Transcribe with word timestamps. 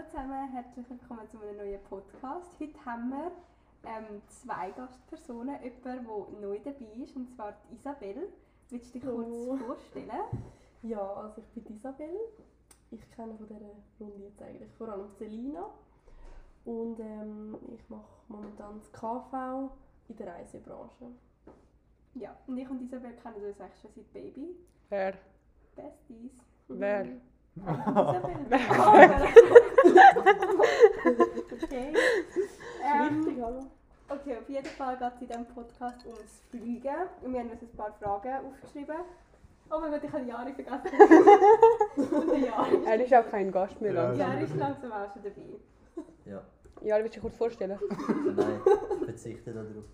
Hallo 0.00 0.08
zusammen, 0.08 0.48
herzlich 0.52 0.88
willkommen 0.88 1.28
zu 1.28 1.38
einem 1.42 1.58
neuen 1.58 1.82
Podcast. 1.82 2.58
Heute 2.58 2.84
haben 2.86 3.10
wir 3.10 3.32
ähm, 3.84 4.22
zwei 4.28 4.70
Gastpersonen, 4.70 5.56
jemand, 5.62 5.84
der 5.84 6.40
neu 6.40 6.58
dabei 6.64 6.86
ist, 7.02 7.16
und 7.16 7.28
zwar 7.28 7.52
die 7.52 7.74
Isabel. 7.74 8.32
Willst 8.70 8.94
du 8.94 8.98
dich 8.98 9.02
kurz 9.06 9.26
Hallo. 9.26 9.56
vorstellen? 9.56 10.10
Ja, 10.82 11.00
also 11.00 11.42
ich 11.42 11.48
bin 11.48 11.64
die 11.64 11.74
Isabel. 11.74 12.18
Ich 12.90 13.10
kenne 13.10 13.34
von 13.34 13.46
dieser 13.46 13.60
Runde 14.00 14.24
jetzt 14.24 14.40
eigentlich 14.40 14.72
vor 14.78 14.88
allem 14.88 15.10
Selina. 15.18 15.66
Und 16.64 16.98
ähm, 17.00 17.58
ich 17.74 17.90
mache 17.90 18.08
momentan 18.28 18.78
das 18.78 18.90
KV 18.92 19.70
in 20.08 20.16
der 20.16 20.34
Reisebranche. 20.34 21.08
Ja, 22.14 22.34
und 22.46 22.56
ich 22.56 22.70
und 22.70 22.80
Isabel 22.80 23.12
kennen 23.16 23.44
uns 23.44 23.60
eigentlich 23.60 23.80
schon 23.82 23.90
seit 23.94 24.12
Baby. 24.14 24.56
Wer? 24.88 25.12
Besties. 25.76 26.42
Wer? 26.68 27.04
Mhm. 27.04 27.20
Isabel. 27.60 29.28
okay. 31.62 31.94
Ähm, 32.82 33.24
Richtig, 33.24 33.42
hallo. 33.42 33.60
okay, 34.08 34.36
auf 34.38 34.48
jeden 34.48 34.66
Fall 34.66 34.96
geht 34.96 35.12
es 35.14 35.20
in 35.20 35.26
diesem 35.28 35.46
Podcast 35.46 36.06
ums 36.06 36.42
Fliegen. 36.50 36.94
Und 37.22 37.32
wir 37.32 37.40
haben 37.40 37.50
uns 37.50 37.62
ein 37.62 37.68
paar 37.76 37.92
Fragen 38.00 38.46
aufgeschrieben. 38.46 38.96
Oh 39.72 39.78
mein 39.80 39.92
Gott, 39.92 40.02
ich 40.02 40.12
habe 40.12 40.24
Jahre 40.24 40.52
vergessen. 40.52 40.80
und 42.30 42.42
Jahre. 42.44 42.84
Er 42.86 43.00
ist 43.04 43.14
auch 43.14 43.30
kein 43.30 43.52
Gast 43.52 43.80
mehr. 43.80 43.92
Ja. 43.92 44.12
Jahre 44.14 44.42
ist 44.42 44.56
langsam 44.56 44.90
auch 44.92 45.12
schon 45.12 45.22
dabei. 45.22 45.42
Ja, 46.24 46.42
Ja, 46.82 46.96
willst 46.98 47.10
du 47.16 47.20
dich 47.20 47.22
kurz 47.22 47.36
vorstellen? 47.36 47.78
nein, 48.36 48.60
verzichte 49.04 49.52
darauf. 49.52 49.84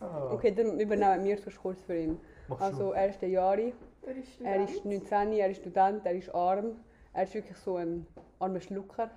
Ah, 0.00 0.32
Okay, 0.32 0.52
dann 0.54 0.78
übernehmen 0.80 1.24
wir 1.24 1.38
es 1.46 1.56
kurz 1.58 1.80
für 1.82 1.96
ihn. 1.96 2.20
machst 2.48 2.62
Also, 2.62 2.92
er 2.92 3.08
ist 3.08 3.22
der 3.22 3.28
Jari, 3.30 3.72
Er 4.02 4.16
ist 4.16 4.40
er 4.42 4.64
ist 4.64 4.78
Student. 4.80 5.10
19, 5.10 5.32
er 5.32 5.50
ist 5.50 5.60
Student, 5.60 6.04
er 6.04 6.12
ist 6.14 6.34
arm. 6.34 6.76
Er 7.14 7.22
ist 7.22 7.34
wirklich 7.34 7.56
so 7.58 7.76
ein 7.76 8.06
armer 8.38 8.60
Schlucker. 8.60 9.10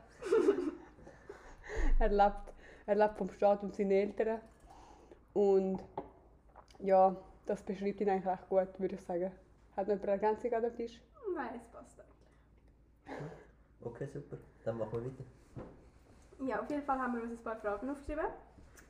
Er, 1.99 2.09
lebt, 2.09 2.53
er 2.85 2.95
lebt 2.95 3.17
vom 3.17 3.29
Staat 3.29 3.63
und 3.63 3.73
seinen 3.75 3.91
Eltern. 3.91 4.39
Und 5.33 5.79
ja, 6.79 7.15
das 7.45 7.61
beschreibt 7.63 8.01
ihn 8.01 8.09
eigentlich 8.09 8.27
recht 8.27 8.49
gut, 8.49 8.79
würde 8.79 8.95
ich 8.95 9.01
sagen. 9.01 9.31
Hat 9.75 9.87
noch 9.87 9.95
eine 10.01 10.11
Ergänzung 10.11 10.53
an 10.53 10.61
den 10.63 10.75
Tisch? 10.75 11.01
Nein, 11.35 11.55
es 11.57 11.67
passt 11.67 11.99
eigentlich. 11.99 13.29
Okay, 13.81 14.07
super. 14.07 14.37
Dann 14.63 14.77
machen 14.77 14.91
wir 14.93 15.05
weiter. 15.11 15.23
Ja, 16.45 16.61
auf 16.61 16.69
jeden 16.69 16.83
Fall 16.83 16.99
haben 16.99 17.15
wir 17.15 17.23
uns 17.23 17.31
ein 17.33 17.43
paar 17.43 17.55
Fragen 17.57 17.89
aufgeschrieben 17.89 18.25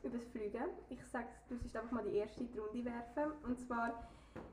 über 0.02 0.18
das 0.18 0.26
Fliegen. 0.28 0.64
Ich 0.88 1.04
sage, 1.06 1.26
du 1.48 1.56
sollst 1.56 1.76
einfach 1.76 1.90
mal 1.92 2.04
die 2.04 2.16
erste 2.16 2.42
Runde 2.42 2.84
werfen. 2.84 3.32
Und 3.44 3.58
zwar, 3.60 4.08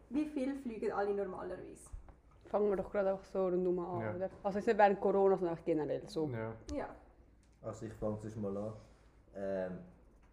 wie 0.09 0.25
viel 0.25 0.55
fliegen 0.61 0.91
alle 0.91 1.13
normalerweise? 1.13 1.89
Fangen 2.45 2.69
wir 2.69 2.75
doch 2.77 2.91
gerade 2.91 3.11
einfach 3.11 3.25
so 3.25 3.47
rundum 3.47 3.79
an, 3.79 4.01
Ja. 4.01 4.15
oder? 4.15 4.29
Also 4.43 4.59
nicht 4.59 4.67
während 4.77 4.99
Corona, 5.01 5.37
sondern 5.37 5.57
generell 5.65 6.07
so. 6.07 6.27
Ja. 6.27 6.53
Ja, 6.75 6.89
Also 7.63 7.85
ich 7.85 7.93
fange 7.93 8.19
zuerst 8.19 8.37
mal 8.37 8.55
an. 8.57 8.73
Ähm, 9.35 9.79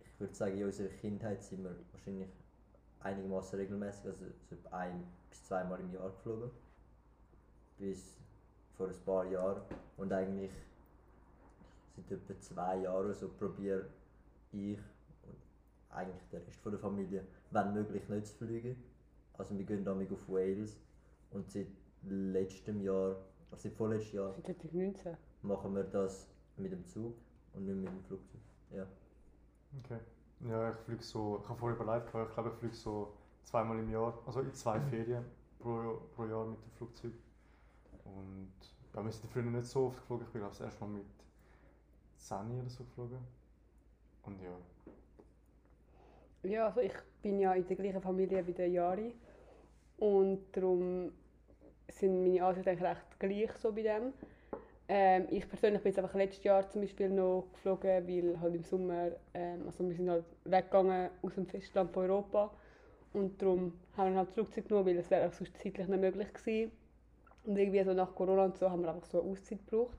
ich 0.00 0.20
würde 0.20 0.34
sagen, 0.34 0.58
in 0.58 0.64
unserer 0.64 0.88
Kindheit 0.88 1.42
sind 1.42 1.62
wir 1.62 1.74
wahrscheinlich 1.92 2.28
einigermaßen 3.00 3.58
regelmäßig, 3.58 4.06
also 4.06 4.24
so 4.48 4.56
ein 4.72 5.04
bis 5.30 5.44
zweimal 5.44 5.80
im 5.80 5.92
Jahr 5.92 6.10
geflogen. 6.10 6.50
Bis 7.78 8.18
vor 8.76 8.88
ein 8.88 9.04
paar 9.04 9.24
Jahren. 9.26 9.62
Und 9.96 10.12
eigentlich 10.12 10.50
seit 11.96 12.10
etwa 12.10 12.40
zwei 12.40 12.76
Jahren 12.78 13.14
so 13.14 13.28
probiere 13.28 13.86
ich 14.52 14.78
und 15.22 15.36
eigentlich 15.90 16.22
der 16.32 16.46
Rest 16.46 16.60
von 16.60 16.72
der 16.72 16.80
Familie, 16.80 17.24
wenn 17.50 17.72
möglich, 17.72 18.08
nicht 18.08 18.26
zu 18.26 18.34
fliegen. 18.44 18.76
Also 19.38 19.56
wir 19.56 19.64
gehen 19.64 19.84
damit 19.84 20.12
auf 20.12 20.28
Wales 20.28 20.76
und 21.30 21.50
seit 21.50 21.68
letztem 22.02 22.82
Jahr, 22.82 23.16
also 23.50 23.62
seit 23.68 23.72
vorletztem 23.74 24.18
Jahr, 24.18 24.32
Seit 24.32 24.44
2019. 24.44 25.16
machen 25.42 25.74
wir 25.74 25.84
das 25.84 26.26
mit 26.62 26.72
dem 26.72 26.86
Zug 26.86 27.14
und 27.54 27.66
nicht 27.66 27.76
mit 27.76 27.88
dem 27.88 28.02
Flugzeug. 28.04 28.40
Ja. 28.70 28.86
Okay. 29.84 29.98
Ja, 30.48 30.70
ich 30.72 30.76
fliege 30.78 31.02
so, 31.02 31.40
ich 31.42 31.48
habe 31.48 31.58
vorher 31.58 31.78
überlegt, 31.78 32.06
ich 32.06 32.34
glaube, 32.34 32.50
ich 32.50 32.56
fliege 32.58 32.74
so 32.74 33.12
zweimal 33.44 33.78
im 33.78 33.90
Jahr, 33.90 34.18
also 34.26 34.40
in 34.40 34.52
zwei 34.54 34.80
Ferien 34.90 35.24
pro, 35.58 36.00
pro 36.14 36.26
Jahr 36.26 36.46
mit 36.46 36.58
dem 36.62 36.70
Flugzeug. 36.72 37.12
Und 38.04 38.52
ja, 38.94 39.04
wir 39.04 39.12
sind 39.12 39.30
früher 39.30 39.42
nicht 39.44 39.66
so 39.66 39.86
oft 39.86 39.98
geflogen, 39.98 40.26
ich 40.26 40.32
bin 40.32 40.40
glaube 40.40 40.52
ich 40.52 40.58
das 40.58 40.66
erste 40.66 40.84
Mal 40.84 40.90
mit 40.98 41.06
10 42.18 42.60
oder 42.60 42.70
so 42.70 42.84
geflogen. 42.84 43.18
Und 44.22 44.40
ja, 44.42 44.56
Ja, 46.42 46.66
also 46.66 46.80
ich 46.80 46.94
bin 47.22 47.38
ja 47.38 47.52
in 47.54 47.66
der 47.66 47.76
gleichen 47.76 48.00
Familie 48.00 48.46
wie 48.46 48.52
der 48.54 48.68
Jari. 48.68 49.14
Und 49.98 50.40
darum 50.52 51.12
sind 51.88 52.22
meine 52.24 52.44
Ansichten 52.44 52.70
eigentlich 52.70 52.88
recht 52.88 53.18
gleich 53.18 53.52
so 53.58 53.72
bei 53.72 53.82
dem. 53.82 54.12
Ähm, 54.92 55.28
ich 55.30 55.48
persönlich 55.48 55.80
bin 55.84 55.92
jetzt 55.92 56.00
einfach 56.00 56.16
letztes 56.16 56.42
Jahr 56.42 56.68
zum 56.68 56.80
Beispiel 56.80 57.08
noch 57.10 57.46
geflogen, 57.52 58.08
weil 58.08 58.40
halt 58.40 58.54
im 58.56 58.64
Sommer, 58.64 59.12
ähm, 59.34 59.62
also 59.64 59.88
wir 59.88 59.94
sind 59.94 60.10
halt 60.10 60.24
weggegangen 60.44 61.10
aus 61.22 61.34
dem 61.36 61.46
Festland 61.46 61.92
von 61.92 62.10
Europa. 62.10 62.50
Und 63.12 63.40
darum 63.40 63.72
haben 63.96 64.10
wir 64.10 64.18
halt 64.18 64.32
Flugzeug 64.32 64.66
genommen, 64.66 64.88
weil 64.88 64.96
es 64.98 65.08
wäre 65.08 65.28
auch 65.28 65.32
sonst 65.32 65.56
zeitlich 65.58 65.86
nicht 65.86 66.00
möglich 66.00 66.34
gewesen. 66.34 66.72
Und 67.44 67.56
irgendwie 67.56 67.84
so 67.84 67.92
nach 67.92 68.12
Corona 68.16 68.46
und 68.46 68.58
so 68.58 68.68
haben 68.68 68.82
wir 68.82 68.92
einfach 68.92 69.06
so 69.06 69.22
eine 69.22 69.30
Auszeit 69.30 69.64
gebraucht. 69.64 69.96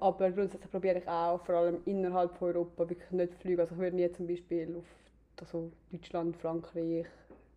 Aber 0.00 0.30
grundsätzlich 0.30 0.70
probiere 0.70 1.00
ich 1.00 1.06
auch, 1.08 1.44
vor 1.44 1.56
allem 1.56 1.82
innerhalb 1.84 2.34
von 2.38 2.48
Europa, 2.48 2.88
wirklich 2.88 3.10
nicht 3.10 3.34
zu 3.34 3.38
fliegen. 3.40 3.60
Also 3.60 3.74
ich 3.74 3.80
würde 3.80 3.96
nie 3.96 4.10
zum 4.10 4.26
Beispiel 4.26 4.74
auf 4.78 4.86
also 5.38 5.70
Deutschland, 5.92 6.34
Frankreich, 6.38 7.04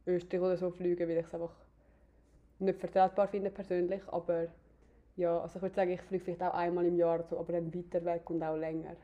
Österreich 0.05 0.41
oder 0.41 0.57
so 0.57 0.69
fliegen, 0.69 1.07
weil 1.07 1.19
ich 1.19 1.27
es 1.27 1.33
einfach 1.33 1.55
nicht 2.59 2.77
vertretbar 2.77 3.29
finde 3.29 3.51
persönlich. 3.51 4.01
Aber 4.07 4.47
ja, 5.17 5.39
also 5.39 5.57
ich 5.57 5.61
würde 5.63 5.75
sagen, 5.75 5.91
ich 5.91 6.01
fliege 6.01 6.23
vielleicht 6.23 6.43
auch 6.43 6.53
einmal 6.53 6.85
im 6.85 6.95
Jahr, 6.95 7.23
so, 7.23 7.39
aber 7.39 7.53
dann 7.53 7.73
weiter 7.73 8.05
weg 8.05 8.29
und 8.29 8.41
auch 8.43 8.55
länger. 8.55 8.95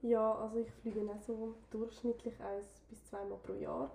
Ja, 0.00 0.32
also 0.36 0.58
ich 0.60 0.70
fliege 0.74 1.00
auch 1.00 1.20
so 1.20 1.54
durchschnittlich 1.70 2.40
eins 2.40 2.80
bis 2.88 3.04
zweimal 3.06 3.38
pro 3.38 3.54
Jahr. 3.54 3.90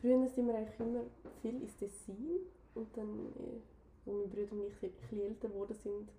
Früher 0.00 0.24
sind 0.28 0.46
wir 0.46 0.54
eigentlich 0.54 0.78
immer 0.78 1.00
viel 1.42 1.60
ins 1.60 1.76
Tessin 1.76 2.46
und 2.74 2.96
dann, 2.96 3.08
äh, 3.08 3.60
wo 4.04 4.12
meine 4.12 4.28
Brüder 4.28 4.52
und 4.52 4.68
ich 4.68 4.82
ein 4.82 4.92
bisschen 4.92 5.20
älter 5.20 5.48
geworden 5.48 5.74
sind, 5.74 6.10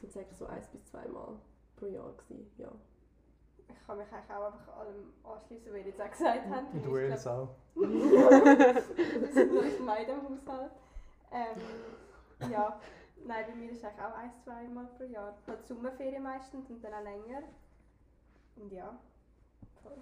sind 0.00 0.10
es 0.10 0.16
eigentlich 0.16 0.38
so 0.38 0.46
eins 0.46 0.66
bis 0.68 0.82
zweimal 0.86 1.34
pro 1.76 1.86
Jahr 1.86 2.14
gewesen, 2.16 2.50
ja. 2.56 2.72
ich 3.68 3.86
kann 3.86 3.98
mich 3.98 4.10
eigentlich 4.10 4.30
auch 4.30 4.46
einfach 4.46 4.78
allem 4.78 5.12
anschließen, 5.22 5.70
was 5.70 5.78
ihr 5.78 5.86
jetzt 5.86 6.00
auch 6.00 6.10
gesagt 6.10 6.48
habt. 6.48 6.90
Wales 6.90 7.16
ich 7.18 7.22
glaub, 7.22 7.36
auch. 7.36 7.48
Wir 9.20 9.32
sind 9.32 9.52
nur 9.52 9.64
in 9.64 9.84
meinem 9.84 10.22
Haushalt. 10.22 10.72
Ähm, 11.30 11.60
ja, 12.40 12.80
nein, 13.26 13.44
bei 13.48 13.54
mir 13.54 13.70
ist 13.70 13.78
es 13.78 13.84
eigentlich 13.84 14.04
auch 14.04 14.16
ein, 14.16 14.30
zweimal 14.44 14.86
pro 14.96 15.04
Jahr. 15.04 15.36
Halt 15.46 15.66
Sommerferien 15.66 16.22
meistens 16.22 16.68
und 16.70 16.82
dann 16.82 16.94
auch 16.94 17.02
länger. 17.02 17.42
Und 18.56 18.72
ja, 18.72 18.98
voll. 19.82 19.98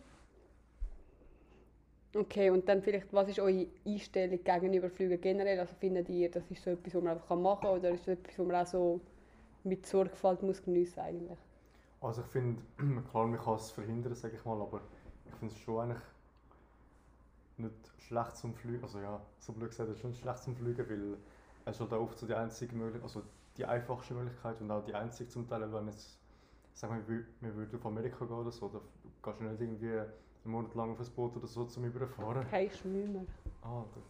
Okay, 2.17 2.51
und 2.51 2.69
dann 2.69 2.81
vielleicht, 2.81 3.13
was 3.13 3.29
ist 3.29 3.41
eure 3.41 3.67
Einstellung 3.85 4.39
gegenüber 4.45 4.89
Flügen 4.89 5.21
generell? 5.21 5.59
Also 5.59 5.75
findet 5.81 6.09
ihr, 6.09 6.31
das 6.31 6.49
ist 6.49 6.63
so 6.63 6.71
etwas, 6.71 6.95
was 6.95 7.03
man 7.03 7.13
einfach 7.15 7.37
machen 7.37 7.63
kann 7.63 7.79
oder 7.79 7.91
ist 7.91 8.07
das 8.07 8.19
etwas, 8.19 8.39
was 8.39 8.47
man 8.47 8.57
auch 8.57 8.67
so 8.67 9.01
mit 9.65 9.85
Sorgfalt 9.85 10.43
muss 10.43 10.63
geniessen 10.63 11.01
eigentlich? 11.01 11.39
Also 12.01 12.21
ich 12.21 12.29
finde, 12.29 12.63
klar, 13.11 13.27
man 13.27 13.41
kann 13.41 13.57
es 13.57 13.71
verhindern, 13.71 14.15
sage 14.15 14.37
ich 14.37 14.45
mal, 14.45 14.61
aber 14.61 14.83
ich 15.27 15.35
finde 15.35 15.55
es 15.55 15.61
schon 15.61 15.81
eigentlich 15.81 16.03
nicht 17.57 17.93
schlecht 17.99 18.37
zum 18.37 18.55
Fliegen. 18.55 18.83
Also 18.85 19.01
ja, 19.01 19.21
so 19.39 19.53
blöd 19.53 19.71
gesagt, 19.71 19.89
es 19.89 19.97
ist 19.97 20.03
schon 20.03 20.15
schlecht 20.15 20.43
zum 20.43 20.55
Fliegen, 20.55 20.89
weil 20.89 21.17
es 21.65 21.77
ist 21.77 21.81
halt 21.81 21.93
oft 21.93 22.19
so 22.19 22.27
die 22.27 22.35
einzige 22.35 22.75
Möglichkeit, 22.77 23.03
also 23.05 23.23
die 23.57 23.65
einfachste 23.65 24.15
Möglichkeit 24.15 24.61
und 24.61 24.71
auch 24.71 24.85
die 24.85 24.95
einzige 24.95 25.29
zum 25.31 25.49
Teil, 25.49 25.73
wenn 25.73 25.87
jetzt, 25.87 26.19
sagen 26.75 27.03
wir, 27.07 27.25
wir- 27.41 27.55
würden 27.57 27.79
auf 27.79 27.87
Amerika 27.87 28.25
gehen 28.25 28.37
oder 28.37 28.51
so, 28.53 28.69
da 28.69 28.81
gehst 29.23 29.41
du 29.41 29.45
nicht 29.45 29.61
irgendwie 29.61 29.99
einen 29.99 30.09
Monat 30.53 30.75
lang 30.75 30.93
auf 30.93 31.01
ein 31.01 31.07
Boot 31.15 31.37
oder 31.37 31.47
so 31.47 31.65
zum 31.65 31.85
Überfahren. 31.85 32.47
Kein 32.49 32.71
Schwimmer. 32.71 33.25
Ah, 33.63 33.81
okay. 33.81 34.01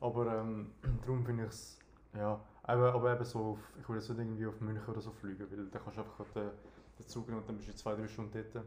Aber 0.00 0.38
ähm, 0.40 0.72
darum 1.02 1.24
finde 1.24 1.44
ich 1.44 1.50
es, 1.50 1.78
ja, 2.14 2.40
aber, 2.62 2.94
aber 2.94 3.14
eben 3.14 3.24
so, 3.24 3.40
auf, 3.52 3.58
ich 3.78 3.88
würde 3.88 4.00
jetzt 4.00 4.08
nicht 4.10 4.18
irgendwie 4.18 4.46
auf 4.46 4.60
München 4.60 4.86
oder 4.86 5.00
so 5.00 5.10
fliegen, 5.10 5.50
weil 5.50 5.66
dann 5.66 5.82
kannst 5.82 5.98
du 5.98 6.02
einfach 6.02 6.24
den, 6.34 6.50
den 6.98 7.06
Zug 7.06 7.26
nehmen 7.26 7.40
und 7.40 7.48
dann 7.48 7.56
bist 7.56 7.68
du 7.68 7.74
zwei, 7.74 7.94
drei 7.94 8.06
Stunden 8.06 8.32
dort. 8.32 8.64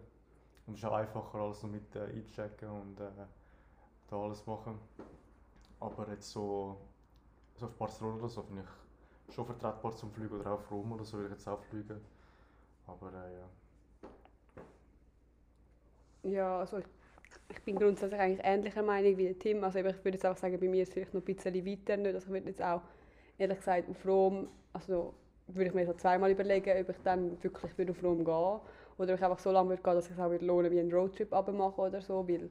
Und 0.65 0.73
es 0.73 0.79
ist 0.79 0.85
auch 0.85 0.93
einfacher, 0.93 1.37
alles 1.39 1.61
noch 1.63 1.69
mit 1.71 1.95
äh, 1.95 2.03
einchecken 2.03 2.69
und 2.69 2.99
äh, 2.99 3.09
da 4.09 4.15
alles 4.17 4.45
machen. 4.45 4.79
Aber 5.79 6.07
jetzt 6.09 6.29
so, 6.31 6.77
so 7.55 7.65
auf 7.67 7.73
Barcelona 7.73 8.17
oder 8.17 8.29
so 8.29 8.41
finde 8.43 8.63
ich 8.63 9.33
schon 9.33 9.45
vertretbar 9.45 9.95
zum 9.95 10.11
Fliegen 10.11 10.39
oder 10.39 10.51
auch 10.51 10.59
auf 10.59 10.71
Rom 10.71 10.91
oder 10.91 11.05
so 11.05 11.17
würde 11.17 11.29
ich 11.29 11.39
jetzt 11.39 11.47
auch 11.47 11.61
fliegen. 11.63 11.99
Aber 12.87 13.07
äh, 13.07 13.33
ja. 13.33 13.47
Ja, 16.23 16.59
also 16.59 16.79
ich, 17.49 17.61
bin 17.63 17.75
grundsätzlich 17.75 18.19
eigentlich 18.19 18.45
ähnlicher 18.45 18.81
Meinung 18.81 19.17
wie 19.17 19.33
Tim. 19.33 19.63
Also 19.63 19.79
ich 19.79 19.85
würde 19.85 20.11
jetzt 20.11 20.25
auch 20.25 20.37
sagen, 20.37 20.59
bei 20.59 20.67
mir 20.67 20.83
ist 20.83 20.89
es 20.89 20.93
vielleicht 20.93 21.13
noch 21.13 21.21
ein 21.21 21.25
bisschen 21.25 21.65
weiter. 21.65 21.97
Nicht. 21.97 22.15
Also 22.15 22.27
ich 22.27 22.33
würde 22.33 22.49
jetzt 22.49 22.61
auch, 22.61 22.81
ehrlich 23.37 23.57
gesagt, 23.57 23.89
auf 23.89 24.05
Rom, 24.05 24.47
also 24.71 25.13
würde 25.47 25.69
ich 25.69 25.73
mir 25.73 25.85
so 25.85 25.93
zweimal 25.93 26.31
überlegen, 26.31 26.81
ob 26.81 26.89
ich 26.89 27.01
dann 27.03 27.43
wirklich 27.43 27.77
würde 27.77 27.91
auf 27.91 28.03
Rom 28.03 28.19
gehen 28.19 28.27
würde. 28.27 28.61
Oder 28.97 29.13
ob 29.13 29.19
ich 29.19 29.25
einfach 29.25 29.39
so 29.39 29.51
lange 29.51 29.69
würde 29.69 29.83
gehen, 29.83 29.95
dass 29.95 30.05
ich 30.05 30.13
es 30.13 30.19
auch 30.19 30.29
würde 30.29 30.45
lohnen 30.45 30.71
wie 30.71 30.79
einen 30.79 30.93
Roadtrip 30.93 31.31
machen 31.31 31.79
oder 31.79 32.01
so. 32.01 32.27
Weil 32.27 32.49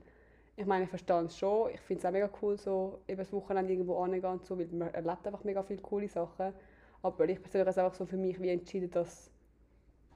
ich 0.57 0.67
meine, 0.67 0.85
ich 0.85 0.91
verstehe 0.91 1.23
es 1.25 1.39
schon. 1.39 1.71
Ich 1.71 1.81
finde 1.81 2.01
es 2.01 2.07
auch 2.07 2.13
mega 2.13 2.31
cool, 2.41 2.59
so 2.59 3.01
eben 3.09 3.19
das 3.19 3.33
Wochenende 3.33 3.73
irgendwo 3.73 4.03
hingehen 4.05 4.25
und 4.25 4.45
so, 4.45 4.59
weil 4.59 4.67
man 4.67 4.93
erlebt 4.93 5.27
einfach 5.27 5.45
mega 5.45 5.63
viele 5.63 5.81
coole 5.81 6.09
Sachen. 6.09 6.53
Aber 7.03 7.29
ich 7.29 7.41
persönlich 7.43 7.67
habe 7.67 7.71
es 7.71 7.79
einfach 7.79 7.95
so 7.95 8.07
für 8.07 8.17
mich 8.17 8.41
wie 8.41 8.51
entschieden, 8.51 8.91
dass 8.91 9.31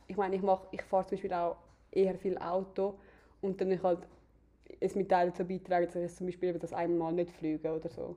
ich 0.06 0.17
meine, 0.17 0.37
ich, 0.37 0.43
mach, 0.43 0.62
ich 0.71 0.83
fahre 0.83 1.05
zum 1.06 1.17
Beispiel 1.17 1.33
auch 1.33 1.56
eher 1.91 2.15
viel 2.17 2.38
Auto 2.38 2.94
und 3.41 3.61
dann 3.61 3.73
ich 3.73 3.83
halt 3.83 4.06
es 4.81 4.94
mit 4.94 5.09
Teilen 5.09 5.31
dazu 5.31 5.44
beitragen, 5.44 5.87
dass 5.87 5.97
ich 5.97 6.15
zum 6.15 6.27
Beispiel 6.27 6.59
das 6.59 6.73
einmal 6.73 7.12
nicht 7.12 7.31
fliege 7.31 7.75
oder 7.75 7.88
so. 7.88 8.17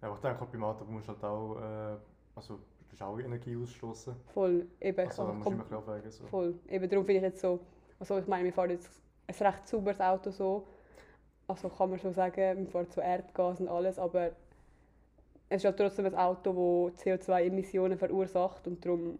Ja, 0.00 0.08
aber 0.08 0.16
ich 0.16 0.20
denke, 0.20 0.46
beim 0.52 0.64
Auto 0.64 0.84
musst 0.84 1.08
du 1.08 1.12
halt 1.12 1.24
auch, 1.24 1.56
äh, 1.56 1.96
also 2.34 2.58
du 2.98 3.04
auch 3.04 3.18
Energie 3.18 3.56
ausstoßen. 3.56 4.14
Voll, 4.34 4.66
eben, 4.80 5.06
Also 5.06 5.26
da 5.26 5.32
musst 5.32 5.48
du 5.48 5.52
immer 5.52 5.72
abwägen. 5.72 6.10
So. 6.10 6.26
Voll. 6.26 6.54
Eben 6.68 6.88
darum 6.88 7.04
finde 7.04 7.18
ich 7.18 7.24
jetzt 7.24 7.40
so, 7.40 7.60
also 7.98 8.18
ich 8.18 8.26
meine, 8.26 8.44
wir 8.44 8.52
fahren 8.52 8.70
jetzt 8.70 8.90
ein 9.26 9.46
recht 9.46 9.68
sauberes 9.68 10.00
Auto 10.00 10.30
so, 10.30 10.66
also 11.50 11.68
kann 11.68 11.90
man 11.90 11.98
schon 11.98 12.12
sagen, 12.14 12.58
wir 12.58 12.66
fahren 12.66 12.88
zu 12.90 13.00
Erdgas 13.00 13.60
und 13.60 13.68
alles, 13.68 13.98
aber 13.98 14.30
es 15.48 15.56
ist 15.58 15.64
halt 15.64 15.76
trotzdem 15.78 16.06
ein 16.06 16.14
Auto, 16.14 16.90
das 16.90 17.04
CO2-Emissionen 17.04 17.98
verursacht 17.98 18.66
und 18.68 18.84
darum, 18.84 19.18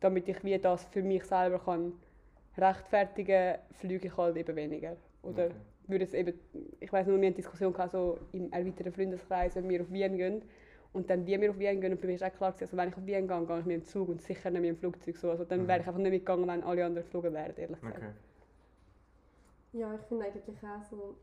damit 0.00 0.28
ich 0.28 0.42
wie 0.44 0.58
das 0.58 0.84
für 0.86 1.02
mich 1.02 1.24
selber 1.24 1.58
kann 1.60 1.92
rechtfertigen, 2.56 3.58
fliege 3.70 4.08
ich 4.08 4.16
halt 4.16 4.36
eben 4.36 4.56
weniger. 4.56 4.96
Oder 5.22 5.44
Okay. 5.44 5.54
würde 5.86 6.04
es 6.04 6.14
eben, 6.14 6.34
ich 6.80 6.92
weiß 6.92 7.06
nur, 7.06 7.14
wir 7.16 7.18
haben 7.20 7.26
eine 7.26 7.34
Diskussion 7.34 7.72
gehabt, 7.72 7.92
so 7.92 8.18
im 8.32 8.50
erweiterten 8.52 8.92
Freundeskreis, 8.92 9.54
wenn 9.54 9.68
wir 9.68 9.80
auf 9.82 9.92
Wien 9.92 10.16
gehen 10.16 10.42
und 10.92 11.08
dann 11.08 11.24
wie 11.26 11.40
wir 11.40 11.50
auf 11.50 11.58
Wien 11.58 11.80
gehen 11.80 11.92
und 11.92 12.00
für 12.00 12.08
mich 12.08 12.16
ist 12.16 12.24
auch 12.24 12.32
klar 12.36 12.54
also 12.60 12.76
wenn 12.76 12.88
ich 12.88 12.96
auf 12.96 13.06
Wien 13.06 13.28
gehe, 13.28 13.46
gehe 13.46 13.58
ich 13.60 13.66
mit 13.66 13.76
dem 13.76 13.84
Zug 13.84 14.08
und 14.08 14.20
sicher 14.20 14.50
nicht 14.50 14.60
mit 14.62 14.70
dem 14.70 14.76
Flugzeug 14.76 15.16
so, 15.16 15.30
also 15.30 15.44
dann 15.44 15.62
Mhm. 15.62 15.68
wäre 15.68 15.80
ich 15.80 15.86
einfach 15.86 16.00
nicht 16.00 16.10
mitgegangen, 16.10 16.48
wenn 16.48 16.62
alle 16.64 16.84
anderen 16.84 17.04
geflogen 17.06 17.32
wären, 17.32 17.56
ehrlich 17.56 17.80
gesagt. 17.80 17.96
Okay. 17.98 18.10
Ja, 19.74 19.94
ich 19.94 20.00
finde 20.02 20.24
eigentlich 20.24 20.42
auch 20.48 20.82
so 20.90 21.14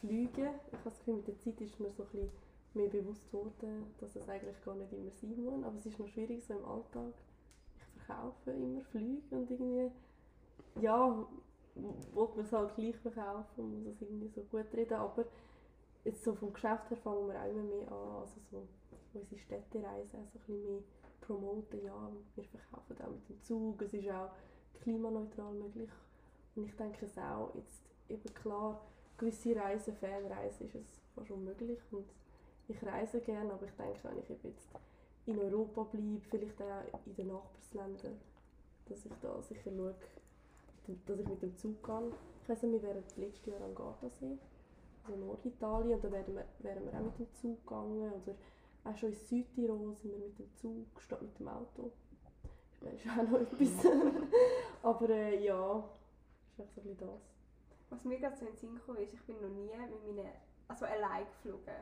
Fliegen, 0.00 0.48
ich 0.66 0.72
habe 0.72 0.84
das 0.84 0.98
Gefühl, 0.98 1.16
mit 1.16 1.28
der 1.28 1.38
Zeit 1.38 1.60
ist 1.60 1.78
mir 1.78 1.90
so 1.90 2.02
ein 2.02 2.08
bisschen 2.08 2.30
mehr 2.74 2.88
bewusst 2.88 3.30
geworden, 3.30 3.86
dass 3.98 4.16
es 4.16 4.28
eigentlich 4.28 4.64
gar 4.64 4.74
nicht 4.74 4.92
immer 4.92 5.10
sein 5.10 5.44
muss, 5.44 5.64
aber 5.64 5.76
es 5.76 5.86
ist 5.86 5.98
noch 5.98 6.08
schwierig 6.08 6.42
so 6.44 6.54
im 6.54 6.64
Alltag. 6.64 7.12
Ich 7.76 8.04
verkaufe 8.06 8.50
immer 8.50 8.80
Flüge 8.80 9.36
und 9.36 9.50
irgendwie, 9.50 9.90
ja, 10.80 11.26
wollte 12.14 12.36
man 12.36 12.46
es 12.46 12.52
halt 12.52 12.74
gleich 12.76 12.96
verkaufen, 12.96 13.84
muss 13.84 13.94
es 13.94 14.02
irgendwie 14.02 14.28
so 14.28 14.42
gut 14.42 14.72
reden, 14.72 14.94
aber 14.94 15.26
jetzt 16.04 16.24
so 16.24 16.34
vom 16.34 16.52
Geschäft 16.52 16.88
her 16.90 16.96
fangen 16.96 17.28
wir 17.28 17.40
auch 17.40 17.50
immer 17.50 17.62
mehr 17.62 17.92
an, 17.92 18.20
also 18.20 18.40
so 18.50 18.66
unsere 19.12 19.38
Städtereisen 19.40 20.20
auch 20.20 20.28
so 20.32 20.38
ein 20.38 20.44
bisschen 20.46 20.64
mehr 20.64 20.82
promoten, 21.20 21.84
ja, 21.84 22.10
wir 22.36 22.44
verkaufen 22.44 22.96
auch 23.02 23.10
mit 23.10 23.28
dem 23.28 23.42
Zug, 23.42 23.82
es 23.82 23.92
ist 23.92 24.08
auch 24.10 24.30
klimaneutral 24.80 25.52
möglich. 25.52 25.90
Und 26.56 26.64
ich 26.64 26.76
denke 26.76 27.04
es 27.04 27.18
auch, 27.18 27.54
jetzt 27.54 27.82
eben 28.08 28.34
klar, 28.34 28.80
gewisse 29.20 29.54
Reisen, 29.54 29.94
Fernreisen 29.94 30.66
ist 30.66 30.74
es 30.74 31.00
fast 31.14 31.30
unmöglich 31.30 31.78
und 31.90 32.06
ich 32.68 32.82
reise 32.82 33.20
gerne, 33.20 33.52
aber 33.52 33.66
ich 33.66 33.72
denke, 33.72 33.98
wenn 34.02 34.18
ich 34.18 34.28
jetzt 34.28 34.68
in 35.26 35.38
Europa 35.38 35.82
bleibe, 35.84 36.20
vielleicht 36.30 36.62
auch 36.62 37.06
in 37.06 37.14
den 37.14 37.28
Nachbarländern, 37.28 38.18
dass 38.86 39.04
ich 39.04 39.12
da 39.20 39.42
sicher 39.42 39.70
schaue, 39.70 39.94
dass 41.06 41.18
ich 41.18 41.28
mit 41.28 41.42
dem 41.42 41.56
Zug 41.56 41.82
gehe. 41.84 42.12
Ich 42.42 42.48
weiss 42.48 42.62
nicht, 42.62 42.72
wir 42.72 42.82
wären 42.82 43.04
letztes 43.16 43.46
Jahr 43.46 43.60
am 43.60 43.74
Gardasee, 43.74 44.38
also 45.04 45.18
Norditalien, 45.18 45.94
und 45.96 46.04
da 46.04 46.10
wären 46.10 46.34
wir, 46.34 46.44
wären 46.60 46.84
wir 46.84 46.98
auch 46.98 47.04
mit 47.04 47.18
dem 47.18 47.34
Zug 47.34 47.60
gegangen, 47.66 48.12
oder 48.12 48.34
auch 48.84 48.96
schon 48.96 49.10
in 49.10 49.14
Südtirol 49.14 49.94
sind 49.96 50.12
wir 50.12 50.18
mit 50.18 50.38
dem 50.38 50.54
Zug 50.56 50.86
statt 51.00 51.20
mit 51.20 51.38
dem 51.38 51.48
Auto. 51.48 51.92
Das 52.80 52.94
ist 52.94 53.06
auch 53.06 53.30
noch 53.30 53.40
etwas. 53.40 53.92
aber 54.82 55.10
äh, 55.10 55.44
ja, 55.44 55.84
ist 56.52 56.60
echt 56.60 56.74
so 56.74 56.80
ein 56.80 56.86
bisschen 56.86 56.98
das. 56.98 57.39
Was 57.90 58.04
mir 58.04 58.18
gerade 58.18 58.36
so 58.36 58.44
in 58.46 58.52
den 58.52 58.56
Sinn 58.56 58.74
gekommen 58.76 58.98
ist, 58.98 59.14
ich 59.14 59.22
bin 59.22 59.36
noch 59.40 59.48
nie 59.48 59.62
mit 59.76 60.16
meinen, 60.16 60.28
also 60.68 60.86
allein 60.86 61.26
geflogen. 61.26 61.74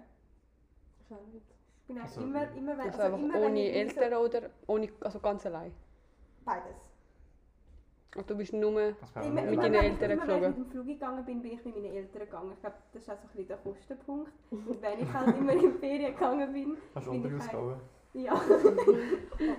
Auch 1.10 1.26
nicht. 1.32 1.46
Ich 1.80 1.86
bin 1.86 1.98
eigentlich 1.98 2.16
Also, 2.16 2.20
immer, 2.22 2.42
immer, 2.54 2.72
wenn, 2.78 2.86
Also 2.86 3.02
also 3.02 3.02
einfach 3.02 3.18
immer, 3.18 3.34
wenn 3.34 3.44
ohne 3.44 3.60
ich 3.68 3.74
irgendwie 3.76 3.94
so- 3.94 4.00
Eltern 4.00 4.18
oder 4.24 4.50
ohne, 4.66 4.88
also 5.00 5.20
ganz 5.20 5.46
allein. 5.46 5.72
Beides. 6.44 6.76
Und 8.16 8.28
du 8.30 8.36
bist 8.36 8.52
nur, 8.54 8.70
Immer, 8.70 9.42
Mit 9.42 9.58
deinen 9.58 9.74
Eltern 9.74 9.74
immer 9.74 9.82
wenn 10.02 10.10
ich 10.12 10.20
geflogen? 10.20 10.48
mit 10.48 10.56
dem 10.56 10.66
Flug 10.70 10.86
gegangen 10.86 11.24
bin, 11.26 11.42
bin 11.42 11.52
ich 11.52 11.64
mit 11.64 11.74
meinen 11.76 11.94
Eltern 11.94 12.20
gegangen. 12.20 12.52
Ich 12.54 12.60
glaube, 12.60 12.76
das 12.92 13.02
ist 13.02 13.10
auch 13.10 13.16
so 13.16 13.22
ein 13.22 13.28
bisschen 13.28 13.48
der 13.48 13.56
Kostenpunkt. 13.58 14.32
Und 14.50 14.82
wenn 14.82 15.00
ich 15.00 15.12
halt 15.12 15.36
immer 15.36 15.52
in 15.52 15.58
die 15.60 15.70
Ferien 15.78 16.14
gegangen 16.14 16.52
bin, 16.52 16.76
Hast 16.94 17.06
du 17.06 17.10
bin 17.12 17.22
andere 17.24 17.36
ich 17.36 17.42
Ausgaben? 17.44 17.80
ja. 18.14 18.32
Aber 18.32 18.42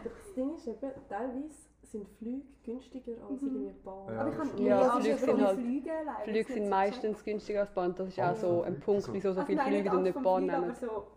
das 0.04 0.34
Ding 0.36 0.56
ist 0.56 0.68
eben, 0.68 0.92
teilweise 1.08 1.56
sind 1.92 2.08
Flüge 2.18 2.42
günstiger 2.64 3.14
als 3.30 3.42
Mhm. 3.42 3.48
irgendwie 3.48 3.74
Bahn. 3.84 4.14
Ja, 4.14 4.22
Aber 4.22 4.30
ich 4.30 4.38
kann 4.38 4.56
nie 4.56 4.66
Ja, 4.66 4.90
Flüge 5.00 5.18
sind 5.18 5.42
halt- 5.46 5.60
Flüge. 5.60 5.92
Flüge 6.24 6.54
sind 6.54 6.70
meistens 6.70 7.24
günstiger 7.24 7.62
als 7.62 7.72
Bahn. 7.72 7.96
Das 7.96 8.08
ist 8.10 8.20
auch 8.20 8.36
so 8.36 8.62
ein 8.64 8.80
Punkt, 8.80 9.02
Also- 9.02 9.14
wieso 9.14 9.34
so 9.34 9.40
Also 9.42 9.48
viele 9.48 9.62
Flüge 9.64 9.90
und 9.92 10.04
nicht 10.04 10.22
Bahn 10.24 10.46
nehmen. 10.46 10.64
Aber 10.64 10.74
so, 10.74 11.08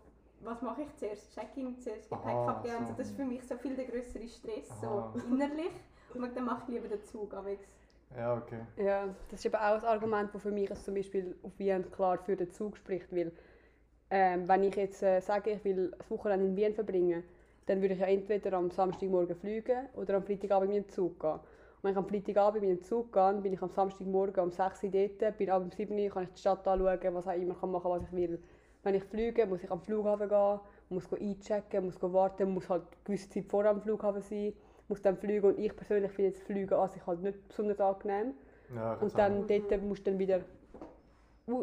was 0.41 0.61
mache 0.61 0.81
ich 0.83 0.95
zuerst? 0.95 1.33
Check-in, 1.33 1.77
zuerst 1.79 2.09
Gepäck 2.09 2.25
abgeben. 2.33 2.85
so. 2.87 2.93
Das 2.97 3.07
ist 3.07 3.15
für 3.15 3.25
mich 3.25 3.43
so 3.43 3.55
viel 3.57 3.75
der 3.75 3.85
größere 3.85 4.27
Stress, 4.27 4.71
Aha. 4.71 5.13
so 5.13 5.19
innerlich. 5.29 5.71
Und 6.13 6.35
dann 6.35 6.45
mache 6.45 6.63
ich 6.67 6.75
lieber 6.75 6.87
den 6.87 7.03
Zug. 7.03 7.33
Aber 7.33 7.49
Ja, 8.15 8.35
okay. 8.37 8.59
Ja, 8.77 9.05
das 9.29 9.39
ist 9.39 9.45
eben 9.45 9.55
auch 9.55 9.61
ein 9.73 9.83
Argument, 9.85 10.29
das 10.35 10.43
für 10.43 10.51
mich 10.51 10.71
zum 10.75 10.93
Beispiel 10.93 11.35
auf 11.41 11.57
Wien 11.57 11.89
klar 11.91 12.19
für 12.19 12.35
den 12.35 12.51
Zug 12.51 12.77
spricht. 12.77 13.11
Weil, 13.11 13.31
ähm, 14.11 14.47
wenn 14.47 14.61
ich 14.63 14.75
jetzt 14.75 15.01
äh, 15.01 15.19
sage, 15.19 15.51
ich 15.51 15.63
will 15.65 15.91
das 15.97 16.09
Wochenende 16.11 16.45
in 16.45 16.55
Wien 16.55 16.73
verbringen, 16.75 17.23
dann 17.65 17.81
würde 17.81 17.93
ich 17.93 17.99
ja 17.99 18.07
entweder 18.07 18.53
am 18.53 18.71
Samstagmorgen 18.71 19.35
fliegen 19.35 19.87
oder 19.95 20.15
am 20.15 20.23
Freitagabend 20.23 20.71
mit 20.71 20.85
dem 20.85 20.89
Zug 20.89 21.19
gehen. 21.19 21.31
Und 21.31 21.39
wenn 21.83 21.91
ich 21.91 21.97
am 21.97 22.07
Freitagabend 22.07 22.61
mit 22.61 22.71
dem 22.71 22.83
Zug 22.83 23.11
gehe, 23.13 23.33
bin 23.41 23.53
ich 23.53 23.61
am 23.61 23.69
Samstagmorgen 23.69 24.43
um 24.43 24.51
6 24.51 24.83
Uhr 24.83 24.89
dort, 24.91 25.37
bin 25.37 25.49
ab 25.49 25.61
um 25.61 25.71
7 25.71 25.97
Uhr, 25.97 26.09
kann 26.09 26.23
ich 26.23 26.29
die 26.29 26.39
Stadt 26.39 26.67
anschauen, 26.67 27.13
was 27.13 27.27
auch 27.27 27.33
immer 27.33 27.55
kann 27.55 27.71
machen, 27.71 27.91
was 27.91 28.03
ich 28.03 28.11
will. 28.11 28.39
Wenn 28.83 28.95
ich 28.95 29.03
fliege, 29.05 29.45
muss 29.45 29.63
ich 29.63 29.71
am 29.71 29.81
Flughafen 29.81 30.27
gehen, 30.27 30.59
muss 30.89 31.09
go 31.09 31.15
einchecken, 31.15 31.85
muss 31.85 31.99
go 31.99 32.11
warten, 32.11 32.53
muss 32.53 32.69
halt 32.69 32.83
eine 32.83 32.97
gewisse 33.05 33.29
Zeit 33.29 33.45
vor 33.45 33.65
am 33.65 33.81
Flughafen 33.81 34.21
sein, 34.21 34.53
muss 34.87 35.01
dann 35.01 35.17
fliegen 35.17 35.47
und 35.47 35.59
ich 35.59 35.75
persönlich 35.75 36.11
finde 36.11 36.31
jetzt 36.31 36.43
Fliegen 36.43 36.73
an 36.73 36.89
sich 36.89 37.05
halt 37.05 37.21
nicht 37.21 37.47
besonders 37.47 37.79
angenehm. 37.79 38.33
Ja, 38.75 38.95
Und 38.95 39.17
dann 39.17 39.43
auch. 39.43 39.47
dort 39.47 39.81
musst 39.83 40.05
du 40.05 40.11
dann 40.11 40.19
wieder 40.19 40.41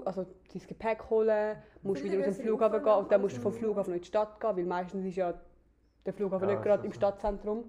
also 0.05 0.27
dein 0.53 0.63
Gepäck 0.67 1.09
holen, 1.09 1.57
musst 1.83 2.05
wieder 2.05 2.19
aus 2.19 2.25
dem 2.25 2.35
Flughafen 2.35 2.83
gehen 2.83 2.93
und 2.93 3.11
dann 3.11 3.21
musst 3.21 3.37
du 3.37 3.41
vom. 3.41 3.53
Flughafen 3.53 3.95
in 3.95 4.01
die 4.01 4.07
Stadt 4.07 4.39
gehen, 4.41 4.57
weil 4.57 4.65
meistens 4.65 5.07
ist 5.07 5.17
ja 5.17 5.35
der 6.07 6.13
Flughafen 6.13 6.49
Ja, 6.49 6.55
nicht 6.55 6.65
gerade 6.65 6.85
im 6.87 6.93
so. 6.93 6.97
Stadtzentrum. 6.97 7.65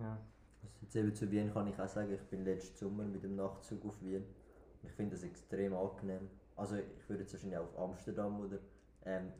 Ja. 0.00 0.18
Also 0.62 0.74
jetzt 0.82 0.96
eben 0.96 1.14
zu 1.14 1.30
Wien 1.30 1.52
kann 1.52 1.66
ich 1.68 1.78
auch 1.80 1.88
sagen, 1.88 2.12
ich 2.12 2.22
bin 2.22 2.44
letzten 2.44 2.76
Sommer 2.76 3.04
mit 3.04 3.22
dem 3.22 3.36
Nachtzug 3.36 3.84
auf 3.86 4.02
Wien. 4.02 4.24
Ich 4.82 4.92
finde 4.92 5.12
das 5.16 5.24
extrem 5.24 5.74
angenehm. 5.74 6.28
Also 6.56 6.76
ich 6.76 7.08
würde 7.08 7.22
jetzt 7.22 7.32
wahrscheinlich 7.32 7.58
auch 7.58 7.64
auf 7.74 7.90
Amsterdam 7.90 8.40
oder 8.40 8.58
ähm, 9.04 9.32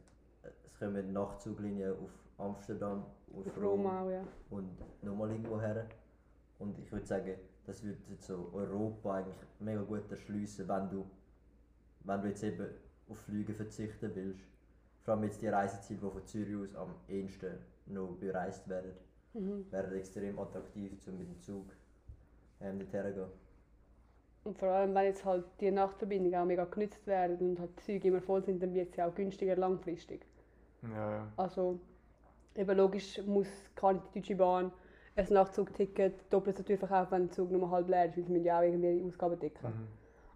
es 0.42 0.78
kommen 0.78 1.12
Nachtzuglinien 1.12 1.92
auf 1.92 2.10
Amsterdam, 2.38 3.04
auf 3.34 3.46
Auf 3.46 3.56
Rom 3.56 3.64
Rom 3.64 3.86
auch, 3.86 4.10
ja. 4.10 4.22
und 4.50 4.70
nochmal 5.02 5.30
irgendwo 5.30 5.60
her. 5.60 5.86
Und 6.58 6.78
ich 6.78 6.90
würde 6.92 7.06
sagen, 7.06 7.34
das 7.64 7.82
würde 7.82 7.98
jetzt 8.10 8.26
so 8.26 8.50
Europa 8.52 9.14
eigentlich 9.16 9.36
mega 9.58 9.82
gut 9.82 10.10
erschliessen, 10.10 10.68
wenn 10.68 10.90
du, 10.90 11.06
wenn 12.04 12.22
du 12.22 12.28
jetzt 12.28 12.42
eben 12.44 12.66
auf 13.08 13.18
Flüge 13.18 13.54
verzichten 13.54 14.10
willst. 14.14 14.46
Vor 15.02 15.14
allem 15.14 15.24
jetzt 15.24 15.40
die 15.42 15.48
Reiseziele, 15.48 16.00
die 16.00 16.10
von 16.10 16.26
Zürich 16.26 16.56
aus 16.56 16.74
am 16.76 16.94
ehesten 17.08 17.58
noch 17.86 18.16
bereist 18.18 18.68
werden 18.68 18.92
Mhm. 19.34 19.64
wäre 19.70 19.96
extrem 19.96 20.38
attraktiv, 20.38 20.92
um 21.08 21.18
mit 21.18 21.28
dem 21.28 21.40
Zug 21.40 21.66
ähm, 22.60 22.78
dorthin 22.80 23.14
zu 23.14 23.20
gehen. 23.20 23.30
Und 24.44 24.56
vor 24.58 24.68
allem, 24.70 24.94
wenn 24.94 25.04
jetzt 25.04 25.26
halt 25.26 25.44
die 25.60 25.70
Nachtverbindungen 25.70 26.40
auch 26.40 26.46
mega 26.46 26.64
genutzt 26.64 27.06
werden 27.06 27.50
und 27.50 27.60
halt 27.60 27.72
die 27.78 27.82
Züge 27.82 28.08
immer 28.08 28.22
voll 28.22 28.42
sind, 28.42 28.62
dann 28.62 28.72
wird 28.72 28.92
es 28.92 28.96
ja 28.96 29.06
auch 29.06 29.14
günstiger 29.14 29.56
langfristig. 29.56 30.24
Ja, 30.82 31.10
ja. 31.10 31.26
Also 31.36 31.80
eben 32.56 32.76
logisch 32.76 33.20
muss 33.26 33.48
kann 33.76 34.02
die 34.14 34.20
Deutsche 34.20 34.36
Bahn 34.36 34.72
ein 35.16 35.26
Nachtzugticket 35.30 36.32
doppelt 36.32 36.56
so 36.58 36.64
teuer 36.64 36.78
verkaufen, 36.78 37.12
wenn 37.12 37.22
der 37.28 37.32
Zug 37.32 37.50
nur 37.52 37.70
halb 37.70 37.88
leer 37.88 38.06
ist, 38.06 38.16
weil 38.16 38.24
sie 38.24 38.32
müssen 38.32 38.44
ja 38.46 38.58
auch 38.60 38.64
irgendwie 38.64 38.98
ihre 38.98 39.06
Ausgaben 39.08 39.38
decken. 39.40 39.66
Mhm. 39.66 39.88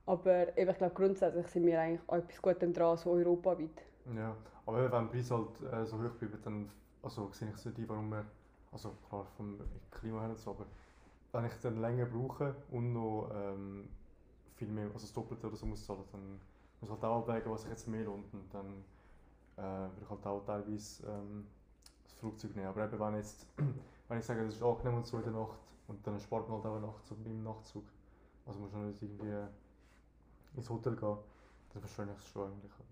Aber 0.06 0.56
eben, 0.58 0.70
ich 0.70 0.78
glaube 0.78 0.94
grundsätzlich 0.94 1.46
sind 1.48 1.66
wir 1.66 1.80
eigentlich 1.80 2.02
auch 2.08 2.16
etwas 2.16 2.42
Gutem 2.42 2.72
dran, 2.74 2.96
so 2.98 3.10
europaweit. 3.12 3.82
Ja, 4.14 4.36
aber 4.66 4.84
wenn 4.84 4.90
der 4.90 5.10
Preis 5.10 5.30
halt 5.30 5.60
äh, 5.72 5.86
so 5.86 5.98
hoch 6.02 6.14
bleibt, 6.18 6.44
dann 6.44 6.70
also, 7.02 7.30
sehe 7.32 7.50
ich 7.50 7.56
so 7.56 7.70
die, 7.70 7.88
warum 7.88 8.10
wir, 8.10 8.24
also 8.72 8.90
klar 9.08 9.26
vom 9.36 9.58
Klima 9.90 10.20
her 10.20 10.30
und 10.30 10.38
so, 10.38 10.50
aber 10.50 10.66
wenn 11.32 11.44
ich 11.46 11.54
dann 11.62 11.80
länger 11.80 12.06
brauche 12.06 12.54
und 12.70 12.92
noch 12.92 13.30
ähm, 13.34 13.88
viel 14.56 14.68
mehr, 14.68 14.86
also 14.86 15.00
das 15.00 15.12
Doppelte 15.12 15.46
oder 15.46 15.56
so 15.56 15.66
muss 15.66 15.84
zahlen, 15.84 16.04
dann 16.12 16.40
muss 16.80 16.88
ich 16.88 16.90
halt 16.90 17.04
auch 17.04 17.18
abwägen, 17.22 17.52
was 17.52 17.64
ich 17.64 17.70
jetzt 17.70 17.88
mehr 17.88 18.04
lohnt 18.04 18.32
und 18.32 18.52
dann 18.52 18.84
äh, 19.56 19.62
würde 19.62 20.02
ich 20.02 20.10
halt 20.10 20.26
auch 20.26 20.44
teilweise 20.44 21.06
ähm, 21.06 21.46
das 22.04 22.12
Flugzeug 22.14 22.54
nehmen. 22.56 22.68
Aber 22.68 22.84
eben, 22.84 22.98
wenn, 22.98 23.16
jetzt, 23.16 23.46
wenn 24.08 24.18
ich 24.18 24.24
sage, 24.24 24.44
das 24.44 24.54
ist 24.56 24.62
angenehm 24.62 24.96
und 24.96 25.06
so 25.06 25.18
in 25.18 25.24
der 25.24 25.32
Nacht 25.32 25.58
und 25.88 26.06
dann 26.06 26.18
spart 26.20 26.48
man 26.48 26.58
halt 26.58 26.66
auch 26.66 26.76
eine 26.76 26.86
Nacht 26.86 27.06
so 27.06 27.14
beim 27.14 27.42
Nachtzug, 27.42 27.84
also 28.46 28.60
muss 28.60 28.72
man 28.72 28.88
nicht 28.88 29.02
irgendwie 29.02 29.32
ins 30.56 30.68
Hotel 30.70 30.96
gehen, 30.96 31.16
dann 31.72 31.82
verstehe 31.82 32.06
ich 32.12 32.18
es 32.18 32.28
schon 32.28 32.50
eigentlich. 32.50 32.72
Aber 32.72 32.89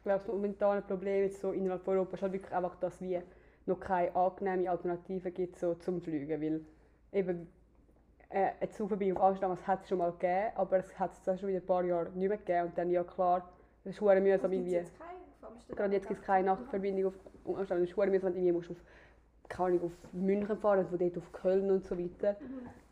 Ich 0.00 0.04
glaube, 0.04 0.20
das 0.24 0.28
momentane 0.28 0.80
Problem 0.80 1.24
jetzt 1.24 1.42
so 1.42 1.52
innerhalb 1.52 1.84
von 1.84 1.94
Europa 1.94 2.14
ist 2.14 2.22
halt 2.22 2.32
wirklich 2.32 2.54
einfach, 2.54 2.74
dass 2.76 3.02
wir 3.02 3.22
noch 3.66 3.78
keine 3.78 4.16
angenehme 4.16 4.70
Alternative 4.70 5.30
gibt 5.30 5.58
so 5.58 5.74
zum 5.74 6.00
Fliegen, 6.00 6.40
weil 6.40 6.64
eben 7.12 7.46
äh, 8.30 8.52
eine 8.58 8.70
Zugverbindung 8.70 9.18
auf 9.18 9.24
Amsterdam, 9.24 9.58
hat 9.66 9.82
es 9.82 9.90
schon 9.90 9.98
mal 9.98 10.12
gegeben, 10.12 10.52
aber 10.54 10.78
es 10.78 10.98
hat 10.98 11.12
es 11.12 11.38
schon 11.38 11.50
wieder 11.50 11.60
ein 11.60 11.66
paar 11.66 11.84
Jahre 11.84 12.08
nicht 12.12 12.28
mehr 12.28 12.38
gegeben 12.38 12.68
und 12.68 12.78
dann 12.78 12.90
ja 12.90 13.04
klar, 13.04 13.46
das 13.84 13.92
ist 13.92 13.98
verdammt 13.98 14.22
mühsam 14.22 14.50
irgendwie. 14.50 14.72
jetzt? 14.72 14.98
Gerade 15.68 15.94
jetzt 15.94 16.08
gibt 16.08 16.20
es 16.20 16.26
keine 16.26 16.46
Nachtverbindung 16.46 17.12
auf 17.12 17.14
Amsterdam, 17.58 17.80
das 17.80 17.90
ist 17.90 17.94
verdammt 17.94 18.12
mühsam, 18.12 18.26
wenn 18.28 18.32
du 18.32 18.38
irgendwie 18.38 18.52
musst 18.52 18.70
auf 18.70 18.78
Ahnung, 19.58 19.82
auf 19.82 19.92
München 20.12 20.56
fahren 20.56 20.80
und 20.80 20.88
von 20.88 20.98
dort 20.98 21.18
auf 21.18 21.32
Köln 21.32 21.70
und 21.70 21.84
so 21.84 21.98
weiter, 21.98 22.36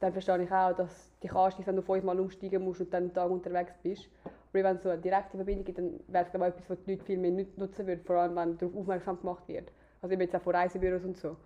dann 0.00 0.12
verstehe 0.12 0.42
ich 0.42 0.52
auch, 0.52 0.74
dass 0.74 1.10
die 1.22 1.28
kannst, 1.28 1.64
wenn 1.66 1.76
du 1.76 1.82
fünfmal 1.82 2.18
umsteigen 2.20 2.64
musst 2.64 2.80
und 2.80 2.92
dann 2.92 3.04
einen 3.04 3.14
Tag 3.14 3.30
unterwegs 3.30 3.72
bist. 3.82 4.10
Aber 4.52 4.64
wenn 4.64 4.76
es 4.76 4.82
so 4.82 4.88
eine 4.88 5.00
direkte 5.00 5.36
Verbindung 5.36 5.64
gibt, 5.64 5.78
dann 5.78 6.00
wäre 6.08 6.24
es 6.24 6.30
glaube 6.30 6.48
ich 6.48 6.54
etwas, 6.54 6.70
was 6.70 6.82
die 6.84 6.92
Leute 6.92 7.04
viel 7.04 7.18
mehr 7.18 7.30
nut- 7.30 7.58
nutzen 7.58 7.86
würden, 7.86 8.04
vor 8.04 8.16
allem 8.16 8.34
wenn 8.36 8.56
darauf 8.58 8.74
aufmerksam 8.76 9.20
gemacht 9.20 9.46
wird. 9.48 9.70
Also 10.00 10.12
eben 10.12 10.22
jetzt 10.22 10.34
auch 10.36 10.42
von 10.42 10.54
Reisebüros 10.54 11.04
und 11.04 11.16
so. 11.16 11.36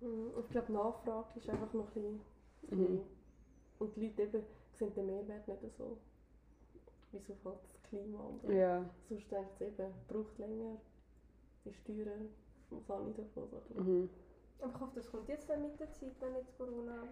Mhm. 0.00 0.30
Ich 0.44 0.50
glaube, 0.50 0.66
die 0.68 0.72
Nachfrage 0.72 1.26
ist 1.38 1.48
einfach 1.48 1.72
noch 1.72 1.86
ein 1.96 2.02
bisschen 2.02 2.20
Mhm. 2.70 3.00
Und 3.78 3.94
die 3.96 4.06
Leute 4.06 4.22
eben 4.22 4.42
sehen 4.72 4.92
den 4.94 5.06
Mehrwert 5.06 5.46
nicht 5.46 5.60
so. 5.76 5.98
Wieso 7.12 7.34
fällt 7.34 7.62
das 7.62 7.82
Klima 7.84 8.18
so. 8.42 8.50
Ja. 8.50 8.84
Sonst 9.08 9.30
denkt 9.30 9.50
es 9.54 9.60
eben, 9.68 9.92
braucht 10.08 10.38
länger, 10.38 10.76
ist 11.64 11.84
teurer, 11.86 12.16
was 12.70 12.90
auch 12.90 13.04
nicht 13.06 13.18
davon. 13.18 13.48
Mhm. 13.74 14.10
Aber 14.60 14.72
ich 14.74 14.80
hoffe, 14.80 14.92
das 14.96 15.10
kommt 15.10 15.28
jetzt 15.28 15.48
dann 15.48 15.62
mit 15.62 15.78
der 15.78 15.92
Zeit, 15.92 16.12
wenn 16.20 16.34
jetzt 16.34 16.56
Corona 16.58 17.04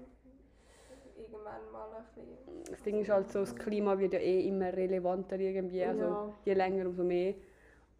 irgendwann 1.16 1.70
mal 1.72 1.88
ein 1.96 2.04
bisschen... 2.14 2.64
Das 2.70 2.82
Ding 2.82 3.00
ist 3.00 3.10
halt 3.10 3.30
so, 3.30 3.40
das 3.40 3.54
Klima 3.54 3.98
wird 3.98 4.12
ja 4.14 4.18
eh 4.20 4.46
immer 4.48 4.72
relevanter 4.72 5.38
irgendwie, 5.38 5.84
also 5.84 6.02
Ja. 6.02 6.32
je 6.44 6.54
länger 6.54 6.86
umso 6.86 7.02
mehr. 7.04 7.34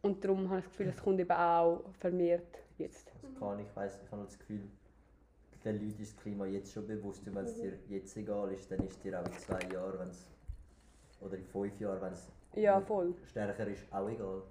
Und 0.03 0.23
darum 0.25 0.49
habe 0.51 0.59
ich 0.61 0.65
das 0.67 0.73
Gefühl, 0.73 0.89
es 0.89 1.03
kommt 1.03 1.21
eben 1.21 1.31
auch 1.31 1.81
vermehrt 1.99 2.59
jetzt. 2.79 3.11
Also 3.23 3.39
kann 3.39 3.59
ich 3.61 3.75
weiss, 3.77 4.01
ich 4.05 4.11
habe 4.13 4.25
das 4.25 4.39
Gefühl, 4.39 4.61
den 5.65 5.77
Leuten 5.77 6.03
ist 6.03 6.15
das 6.15 6.23
Klima 6.23 6.45
jetzt 6.47 6.73
schon 6.73 6.87
bewusst 6.87 7.27
und 7.27 7.35
wenn 7.35 7.45
es 7.47 7.55
dir 7.55 7.73
jetzt 7.89 8.15
egal 8.19 8.53
ist, 8.53 8.71
dann 8.71 8.81
ist 8.81 9.03
dir 9.03 9.19
auch 9.19 9.25
in 9.25 9.33
zwei 9.39 9.61
Jahren, 9.73 9.99
wenn's, 9.99 10.27
oder 11.23 11.37
in 11.39 11.45
fünf 11.47 11.81
Jahren, 11.81 12.03
wenn 12.03 12.13
es 12.13 12.31
Ja, 12.55 12.81
voll. 12.83 13.15
stärker 13.25 13.67
ist, 13.67 13.91
auch 13.91 14.09
egal. 14.09 14.43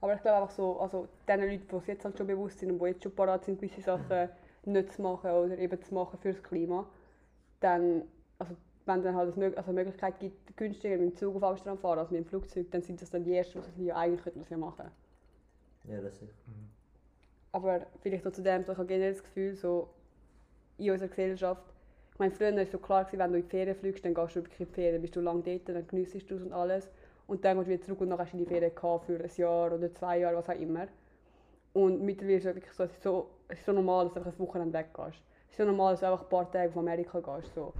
Aber 0.00 0.14
ich 0.14 0.20
glaube 0.20 0.42
einfach 0.42 0.54
so, 0.54 0.78
also 0.78 1.08
den 1.26 1.40
Leuten, 1.40 1.66
die 1.68 1.76
es 1.76 1.86
jetzt 1.86 2.04
halt 2.04 2.18
schon 2.18 2.26
bewusst 2.26 2.58
sind 2.58 2.70
und 2.72 2.78
die 2.80 2.84
jetzt 2.86 3.02
schon 3.02 3.14
parat 3.14 3.44
sind, 3.46 3.58
gewisse 3.60 3.80
Sachen 3.80 4.28
nicht 4.66 4.92
zu 4.92 5.00
machen 5.02 5.30
oder 5.30 5.56
eben 5.56 5.82
zu 5.82 5.94
machen 5.94 6.18
fürs 6.20 6.42
Klima, 6.42 6.86
dann, 7.60 8.02
also 8.38 8.54
wenn 8.86 9.02
dann 9.02 9.14
halt 9.14 9.36
eine 9.36 9.56
also 9.56 9.72
Möglichkeit 9.72 10.18
gibt, 10.18 10.56
günstiger 10.56 10.96
mit 10.96 11.12
dem 11.12 11.16
Zug 11.16 11.36
auf 11.36 11.42
Amsterdam 11.42 11.76
zu 11.76 11.82
fahren 11.82 11.98
als 11.98 12.10
mit 12.10 12.24
dem 12.24 12.26
Flugzeug, 12.26 12.70
dann 12.70 12.82
sind 12.82 13.00
das 13.02 13.10
dann 13.10 13.24
die 13.24 13.34
Ersten, 13.34 13.60
die 13.76 13.86
ja 13.86 13.96
eigentlich 13.96 14.22
könnten 14.22 14.40
das 14.40 14.48
ja 14.48 14.56
machen. 14.56 14.90
Ja, 15.84 16.00
das 16.00 16.14
ist. 16.22 16.34
Aber 17.52 17.86
vielleicht 18.00 18.24
noch 18.24 18.32
zu 18.32 18.42
dem, 18.42 18.64
so, 18.64 18.72
ich 18.72 18.78
habe 18.78 18.86
generell 18.86 19.12
das 19.12 19.22
Gefühl, 19.22 19.54
so 19.54 19.88
in 20.76 20.90
unserer 20.90 21.08
Gesellschaft, 21.08 21.62
ich 22.12 22.18
meine, 22.18 22.32
früher 22.32 22.52
war 22.52 22.62
es 22.62 22.72
so 22.72 22.78
klar, 22.78 23.04
gewesen, 23.04 23.20
wenn 23.20 23.32
du 23.32 23.38
in 23.38 23.44
die 23.44 23.48
Ferien 23.48 23.76
fliegst, 23.76 24.04
dann 24.04 24.14
gehst 24.14 24.34
du 24.34 24.40
wirklich 24.40 24.60
in 24.60 24.66
die 24.66 24.72
Ferien, 24.72 25.00
bist 25.00 25.14
du 25.14 25.20
lange 25.20 25.42
dort, 25.42 25.68
dann 25.68 25.86
geniessest 25.86 26.30
du 26.30 26.34
es 26.34 26.42
und 26.42 26.52
alles. 26.52 26.88
Und 27.26 27.44
dann 27.44 27.58
gehst 27.58 27.68
du 27.68 27.72
wieder 27.72 27.82
zurück 27.82 28.00
und 28.00 28.10
dann 28.10 28.18
hast 28.18 28.32
du 28.32 28.38
die 28.38 28.46
Ferien 28.46 28.74
gehabt 28.74 29.04
für 29.04 29.22
ein 29.22 29.30
Jahr 29.36 29.72
oder 29.72 29.94
zwei 29.94 30.18
Jahre, 30.18 30.36
was 30.36 30.48
auch 30.48 30.60
immer. 30.60 30.88
Und 31.74 32.02
mittlerweile 32.02 32.38
ist 32.38 32.46
es 32.46 32.54
wirklich 32.54 32.74
so, 32.74 32.82
es 32.84 32.92
ist 32.92 33.02
so, 33.02 33.30
es 33.46 33.58
ist 33.58 33.66
so 33.66 33.72
normal, 33.72 34.06
dass 34.06 34.14
du 34.14 34.20
einfach 34.20 34.32
ein 34.32 34.38
Wochenende 34.40 34.76
weggehst. 34.76 35.22
Es 35.48 35.52
ist 35.52 35.56
so 35.58 35.64
normal, 35.64 35.94
dass 35.94 36.00
du 36.00 36.06
einfach 36.06 36.22
ein 36.22 36.28
paar 36.28 36.50
Tage 36.50 36.68
auf 36.68 36.76
Amerika 36.76 37.20
gehst, 37.20 37.54
so 37.54 37.72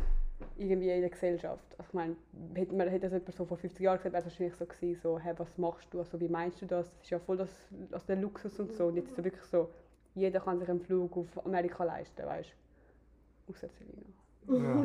irgendwie 0.56 0.90
in 0.90 1.00
der 1.00 1.10
Gesellschaft. 1.10 1.64
Also 1.78 1.88
ich 1.88 1.94
meine, 1.94 2.16
hätte, 2.54 2.74
man, 2.74 2.88
hätte 2.88 3.08
das 3.08 3.12
jemand 3.12 3.34
so 3.34 3.44
vor 3.44 3.56
50 3.56 3.80
Jahren 3.80 3.98
gesagt, 3.98 4.12
wäre 4.12 4.22
es 4.22 4.26
wahrscheinlich 4.26 4.56
so 4.56 4.66
gewesen, 4.66 5.00
so, 5.00 5.18
hey, 5.18 5.34
was 5.36 5.56
machst 5.58 5.92
du, 5.92 5.98
also 5.98 6.18
wie 6.20 6.28
meinst 6.28 6.60
du 6.62 6.66
das? 6.66 6.90
Das 6.90 7.02
ist 7.02 7.10
ja 7.10 7.18
voll 7.18 7.36
das, 7.36 7.50
also 7.92 8.06
der 8.06 8.16
Luxus 8.16 8.58
und 8.58 8.72
so. 8.72 8.86
Und 8.86 8.96
jetzt 8.96 9.10
ist 9.10 9.18
es 9.18 9.24
wirklich 9.24 9.44
so, 9.44 9.68
jeder 10.14 10.40
kann 10.40 10.58
sich 10.58 10.68
einen 10.68 10.80
Flug 10.80 11.16
auf 11.16 11.46
Amerika 11.46 11.84
leisten, 11.84 12.24
weißt 12.24 12.50
du? 13.46 13.52
Außer 13.52 13.68
Selina. 13.68 14.08
Ja. 14.48 14.84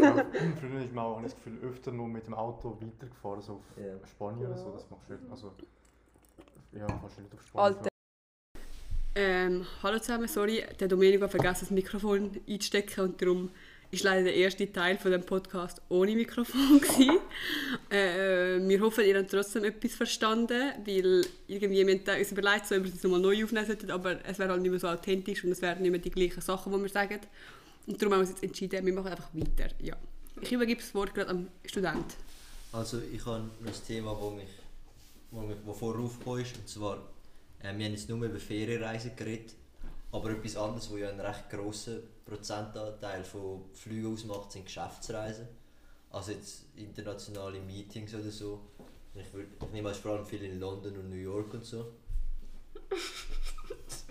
Ja. 0.00 0.24
Früher 0.60 0.82
ist 0.82 0.94
man 0.94 1.04
auch, 1.04 1.22
das 1.22 1.34
Gefühl, 1.34 1.58
öfter 1.62 1.90
nur 1.90 2.08
mit 2.08 2.26
dem 2.26 2.34
Auto 2.34 2.76
weitergefahren, 2.80 3.42
so 3.42 3.54
auf 3.54 3.76
Ja. 3.76 4.06
Spanien 4.06 4.46
oder 4.46 4.56
so. 4.56 4.68
Ja. 4.68 4.72
Das 4.74 4.90
machst 4.90 5.10
du. 5.10 5.14
Also, 5.30 5.52
ja, 6.72 6.86
kannst 6.86 7.18
du 7.18 7.22
nicht 7.22 7.34
auf 7.34 7.42
Spanien 7.42 7.76
Alter. 7.76 7.89
Ähm, 9.14 9.66
hallo 9.82 9.98
zusammen, 9.98 10.28
sorry, 10.28 10.62
der 10.78 10.86
Domenico 10.86 11.24
hat 11.24 11.32
vergessen, 11.32 11.60
das 11.62 11.70
Mikrofon 11.70 12.30
einzustecken 12.48 13.04
und 13.04 13.20
darum 13.20 13.50
ist 13.90 14.04
leider 14.04 14.22
der 14.22 14.34
erste 14.34 14.72
Teil 14.72 14.98
von 14.98 15.10
dem 15.10 15.24
Podcast 15.24 15.82
ohne 15.88 16.14
Mikrofon 16.14 16.80
gewesen. 16.80 17.18
äh, 17.90 18.68
wir 18.68 18.80
hoffen, 18.80 19.04
ihr 19.04 19.18
habt 19.18 19.32
trotzdem 19.32 19.64
etwas 19.64 19.94
verstanden, 19.96 20.72
weil 20.86 21.26
irgendwie 21.48 21.86
wir 21.86 21.94
haben 21.94 22.20
uns 22.20 22.30
überlegt, 22.30 22.68
so, 22.68 22.76
ob 22.76 22.84
wir 22.84 22.90
das 22.92 23.02
nochmal 23.02 23.20
neu 23.20 23.42
aufnehmen 23.42 23.66
sollten, 23.66 23.90
aber 23.90 24.24
es 24.24 24.38
wäre 24.38 24.50
halt 24.50 24.62
nicht 24.62 24.70
mehr 24.70 24.78
so 24.78 24.86
authentisch 24.86 25.42
und 25.42 25.50
es 25.50 25.60
wären 25.60 25.82
nicht 25.82 25.90
mehr 25.90 26.00
die 26.00 26.10
gleichen 26.10 26.40
Sachen, 26.40 26.72
die 26.72 26.80
wir 26.80 26.88
sagen. 26.88 27.18
Und 27.88 28.00
darum 28.00 28.12
haben 28.12 28.20
wir 28.20 28.28
uns 28.28 28.30
jetzt 28.30 28.44
entschieden, 28.44 28.86
wir 28.86 28.92
machen 28.92 29.08
einfach 29.08 29.30
weiter. 29.32 29.74
Ja. 29.82 29.96
Ich 30.40 30.52
übergebe 30.52 30.80
das 30.80 30.94
Wort 30.94 31.12
gerade 31.14 31.30
am 31.30 31.48
Student. 31.64 32.14
Also 32.72 33.00
ich 33.12 33.26
habe 33.26 33.38
ein 33.38 33.72
Thema, 33.84 34.16
wo 34.20 34.30
mich, 34.30 34.48
wo 35.32 35.40
mich 35.40 35.56
wo 35.64 35.72
vorher 35.74 36.00
aufgekommen 36.00 36.42
ist, 36.42 36.56
und 36.56 36.68
zwar, 36.68 36.98
äh, 37.62 37.76
wir 37.76 37.86
haben 37.86 37.92
jetzt 37.92 38.08
nur 38.08 38.24
über 38.24 38.38
Ferienreisen 38.38 39.16
geredet, 39.16 39.54
aber 40.12 40.30
etwas 40.30 40.56
anderes, 40.56 40.90
wo 40.90 40.96
ja 40.96 41.10
einen 41.10 41.20
recht 41.20 41.48
grossen 41.50 42.02
Prozentanteil 42.24 43.24
von 43.24 43.64
Flügen 43.74 44.12
ausmacht, 44.12 44.52
sind 44.52 44.64
Geschäftsreisen. 44.64 45.48
Also 46.10 46.32
jetzt 46.32 46.64
internationale 46.76 47.60
Meetings 47.60 48.14
oder 48.14 48.30
so. 48.30 48.60
Ich, 49.14 49.32
würd, 49.32 49.48
ich 49.60 49.70
nehme 49.70 49.94
vor 49.94 50.12
allem 50.12 50.26
viel 50.26 50.42
in 50.42 50.58
London 50.58 50.96
und 50.96 51.10
New 51.10 51.16
York 51.16 51.54
und 51.54 51.64
so. 51.64 51.92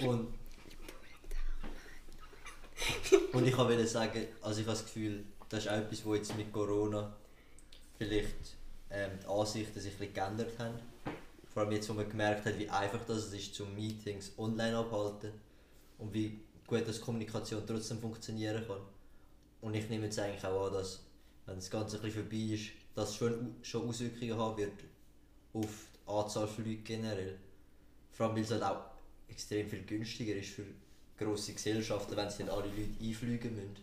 Und, 0.02 0.34
und 3.34 3.48
ich 3.48 3.58
wollte 3.58 3.88
sagen, 3.88 4.26
also 4.42 4.62
ich 4.62 4.68
habe 4.68 4.78
das 4.78 4.86
Gefühl, 4.86 5.26
das 5.50 5.66
ist 5.66 5.70
auch 5.70 5.78
etwas, 5.78 6.06
wo 6.06 6.16
jetzt 6.16 6.36
mit 6.38 6.54
Corona 6.54 7.14
vielleicht 7.98 8.56
ähm, 8.90 9.12
die 9.22 9.28
Ansichten 9.28 9.80
sich 9.80 9.94
ein 9.94 10.00
bisschen 10.00 10.14
geändert 10.14 10.58
haben. 10.60 10.76
Vor 11.54 11.64
allem 11.64 11.72
jetzt, 11.72 11.90
wo 11.90 11.94
man 11.94 12.08
gemerkt 12.08 12.46
hat, 12.46 12.58
wie 12.60 12.70
einfach 12.70 13.04
das 13.06 13.34
ist, 13.34 13.56
zum 13.56 13.74
Meetings 13.76 14.32
online 14.38 14.78
abhalten 14.78 15.32
und 15.98 16.14
wie 16.14 16.40
gut 16.68 16.88
das 16.88 17.02
Kommunikation 17.02 17.64
trotzdem 17.66 18.00
funktionieren 18.00 18.64
kann. 18.68 18.82
Und 19.62 19.74
ich 19.74 19.90
nehme 19.90 20.06
jetzt 20.06 20.20
eigentlich 20.20 20.46
auch 20.46 20.68
an, 20.68 20.74
dass, 20.74 21.04
wenn 21.46 21.56
das 21.56 21.70
Ganze 21.70 21.98
ein 21.98 22.04
bisschen 22.04 22.24
vorbei 22.24 22.54
ist, 22.54 22.72
das 22.96 23.16
schon, 23.16 23.56
schon 23.62 23.88
Auswirkungen 23.88 24.38
haben 24.38 24.58
wird 24.58 24.74
auf 25.54 25.88
die 25.94 26.12
Anzahl 26.12 26.48
Flüge 26.48 26.84
generell. 26.84 27.38
Vor 28.12 28.28
allem, 28.28 28.36
weil 28.36 28.44
es 28.44 28.52
halt 28.52 28.64
auch 28.64 28.82
extrem 29.28 29.68
viel 29.68 29.84
günstiger 29.84 30.36
ist 30.36 30.50
für 30.50 30.66
grosse 31.18 31.54
Gesellschaften, 31.54 32.16
wenn 32.16 32.30
sie 32.30 32.44
dann 32.44 32.50
alle 32.50 32.68
Leute 32.68 33.04
einfliegen 33.04 33.56
müssen, 33.56 33.76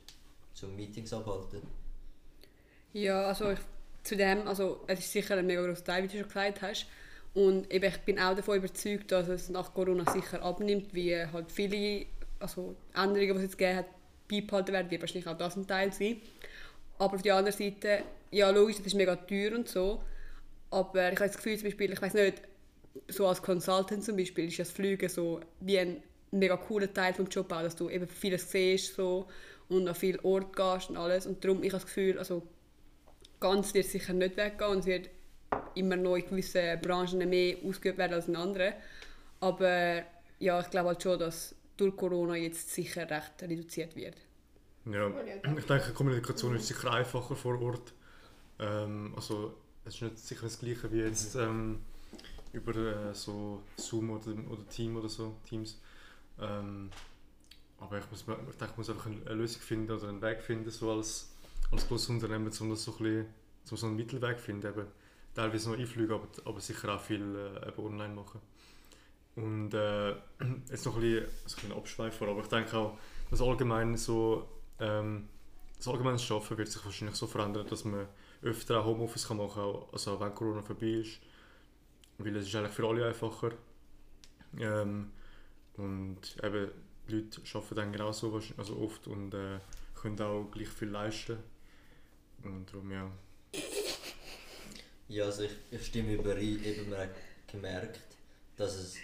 zum 0.55 0.75
Meetings 0.77 1.13
abhalten. 1.13 1.63
Ja, 2.93 3.27
also 3.27 3.51
ich, 3.51 3.59
zu 4.03 4.17
dem, 4.17 4.47
also 4.47 4.85
es 4.87 5.01
ist 5.01 5.13
sicher 5.13 5.37
ein 5.37 5.47
mega 5.47 5.65
grosser 5.65 5.85
Teil, 5.85 6.05
wie 6.05 6.09
du 6.09 6.19
schon 6.19 6.29
gesagt 6.29 6.63
hast. 6.63 6.87
Und 7.37 7.71
eben, 7.71 7.85
ich 7.85 7.99
bin 7.99 8.19
auch 8.19 8.35
davon 8.35 8.57
überzeugt, 8.57 9.13
dass 9.13 9.29
es 9.29 9.51
nach 9.51 9.75
Corona 9.75 10.11
sicher 10.11 10.43
abnimmt, 10.43 10.95
wie 10.95 11.15
halt 11.15 11.53
viele 11.53 12.07
also 12.41 12.75
Änderungen, 12.95 13.33
die 13.33 13.37
es 13.37 13.43
jetzt 13.43 13.59
gegeben 13.59 13.77
hat, 13.77 13.87
beibehalten 14.27 14.73
werden, 14.73 14.91
wird 14.91 15.03
wahrscheinlich 15.03 15.27
auch 15.27 15.37
das 15.37 15.55
ein 15.55 15.67
Teil 15.67 15.93
sein. 15.93 16.17
Aber 16.97 17.17
auf 17.17 17.21
der 17.21 17.35
anderen 17.35 17.55
Seite, 17.55 18.05
ja 18.31 18.49
logisch, 18.49 18.79
das 18.79 18.87
ist 18.87 18.95
mega 18.95 19.17
teuer 19.17 19.55
und 19.55 19.69
so, 19.69 20.03
aber 20.71 21.13
ich 21.13 21.19
habe 21.19 21.29
das 21.29 21.37
Gefühl, 21.37 21.59
zum 21.59 21.65
Beispiel, 21.65 21.93
ich 21.93 22.01
weiß 22.01 22.15
nicht, 22.15 22.41
so 23.09 23.27
als 23.27 23.43
Consultant 23.43 24.03
zum 24.03 24.17
Beispiel 24.17 24.49
ist 24.49 24.59
das 24.59 24.71
Fliegen 24.71 25.11
so 25.11 25.41
wie 25.61 25.79
ein 25.79 26.03
mega 26.31 26.57
cooler 26.57 26.91
Teil 26.91 27.13
vom 27.13 27.27
Job 27.27 27.53
auch, 27.53 27.61
dass 27.61 27.77
du 27.77 27.91
eben 27.91 28.09
vieles 28.09 28.51
siehst 28.51 28.95
so 28.95 29.29
und 29.69 29.87
an 29.87 29.95
viele 29.95 30.25
Orte 30.25 30.49
gehst 30.57 30.89
und 30.89 30.97
alles 30.97 31.27
und 31.27 31.45
darum, 31.45 31.63
ich 31.63 31.69
habe 31.75 31.83
das 31.83 31.85
Gefühl, 31.85 32.19
also 32.19 32.43
ganz 33.41 33.75
wird 33.75 33.85
sicher 33.85 34.15
nicht 34.15 34.39
weggehen 34.39 34.71
und 34.71 34.79
es 34.79 34.87
wird 34.87 35.11
immer 35.75 35.97
noch 35.97 36.17
in 36.17 36.27
gewissen 36.27 36.81
Branchen 36.81 37.29
mehr 37.29 37.57
ausgeübt 37.65 37.99
werden 37.99 38.15
als 38.15 38.29
in 38.29 38.37
anderen. 38.37 38.75
Aber 39.41 40.03
ja, 40.39 40.61
ich 40.61 40.71
glaube 40.71 40.89
halt 40.89 41.03
schon, 41.03 41.19
dass 41.19 41.55
durch 41.77 41.97
Corona 41.97 42.37
jetzt 42.37 42.71
sicher 42.71 43.09
recht 43.09 43.43
reduziert 43.43 43.95
wird. 43.97 44.17
Ja, 44.87 45.11
ich 45.57 45.67
denke, 45.67 45.93
Kommunikation 45.93 46.55
ist 46.55 46.69
sicher 46.69 46.93
einfacher 46.93 47.35
vor 47.35 47.61
Ort. 47.61 47.93
Ähm, 48.59 49.13
also, 49.17 49.55
es 49.85 49.95
ist 49.95 50.03
nicht 50.03 50.19
sicher 50.19 50.43
das 50.43 50.59
Gleiche 50.59 50.91
wie 50.93 51.01
jetzt 51.01 51.35
ähm, 51.35 51.81
über 52.53 52.75
äh, 52.77 53.15
so 53.15 53.63
Zoom 53.77 54.11
oder, 54.11 54.33
oder 54.49 54.67
Team 54.69 54.97
oder 54.97 55.09
so, 55.09 55.37
Teams. 55.49 55.81
Ähm, 56.41 56.91
aber 57.79 57.99
ich, 57.99 58.11
muss, 58.11 58.21
ich 58.21 58.27
denke, 58.57 58.73
ich 58.73 58.77
muss 58.77 58.91
einfach 58.91 59.07
eine 59.07 59.35
Lösung 59.35 59.61
finden 59.61 59.93
oder 59.93 60.09
einen 60.09 60.23
Weg 60.23 60.41
finden, 60.41 60.71
so 60.71 60.91
als, 60.91 61.31
als 61.71 61.87
großes 61.87 62.09
Unternehmen, 62.11 62.51
um 62.61 62.71
das 62.71 62.85
so 62.85 62.93
ein 62.93 62.99
bisschen, 62.99 63.27
so, 63.65 63.77
so 63.77 63.87
einen 63.87 63.97
Mittelweg 63.97 64.39
zu 64.39 64.45
finden. 64.45 64.67
Eben, 64.69 64.87
teilweise 65.37 65.71
noch 65.71 65.79
einfliegen, 65.79 66.13
aber, 66.13 66.29
aber 66.45 66.61
sicher 66.61 66.95
auch 66.95 67.01
viel 67.01 67.23
äh, 67.63 67.81
online 67.81 68.15
machen. 68.15 68.41
Und 69.37 69.75
äh, 69.75 70.11
jetzt 70.71 70.87
noch 70.87 70.97
ein 70.97 71.01
bisschen, 71.03 71.27
also 71.45 71.57
ein 71.67 71.73
Abschweifer, 71.73 72.29
aber 72.29 72.41
ich 72.41 72.49
denke 72.49 72.77
auch, 72.77 72.99
dass 73.31 73.41
allgemein 73.41 73.97
so 73.97 74.49
ähm, 74.81 75.29
das 75.77 75.89
allgemeine 75.89 76.19
Arbeiten 76.19 76.59
wird 76.59 76.69
sich 76.69 76.85
wahrscheinlich 76.85 77.17
so 77.17 77.27
verändern, 77.27 77.67
dass 77.69 77.85
man 77.85 78.07
öfter 78.43 78.81
auch 78.81 78.87
Homeoffice 78.87 79.29
kann 79.29 79.37
machen 79.37 79.63
kann, 79.63 79.83
also 79.93 80.13
auch 80.13 80.21
wenn 80.21 80.35
Corona 80.35 80.63
vorbei 80.63 80.87
ist. 80.87 81.21
Weil 82.19 82.37
es 82.37 82.47
ist 82.47 82.55
eigentlich 82.55 82.73
für 82.73 82.89
alle 82.89 83.07
einfacher. 83.07 83.53
Ähm, 84.59 85.13
und 85.77 86.19
eben, 86.43 86.71
die 87.09 87.15
Leute 87.15 87.41
arbeiten 87.55 87.75
dann 87.75 87.93
genauso 87.93 88.41
also 88.57 88.79
oft 88.79 89.07
und 89.07 89.35
äh, 89.35 89.61
können 89.95 90.21
auch 90.23 90.51
gleich 90.51 90.69
viel 90.69 90.89
leisten. 90.89 91.37
Und 92.43 92.73
darum, 92.73 92.91
ja. 92.91 93.11
Ja, 95.09 95.25
also 95.25 95.43
ich, 95.43 95.53
ich 95.71 95.87
stimme 95.87 96.15
überein. 96.15 96.65
Eben, 96.65 96.91
man 96.91 97.01
hat 97.01 97.11
gemerkt, 97.47 98.01
dass 98.57 98.75
es 98.75 98.97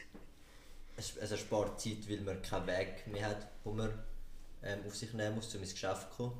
es, 0.96 1.16
es 1.16 1.30
erspart 1.30 1.80
Zeit, 1.80 2.08
weil 2.08 2.20
man 2.20 2.40
keinen 2.42 2.66
Weg 2.66 3.06
mehr 3.06 3.28
hat, 3.28 3.46
wo 3.64 3.72
man 3.72 3.92
ähm, 4.62 4.80
auf 4.86 4.96
sich 4.96 5.12
nehmen 5.12 5.36
muss, 5.36 5.54
um 5.54 5.62
ins 5.62 5.72
Geschäft 5.72 6.10
zu 6.12 6.16
kommen. 6.16 6.38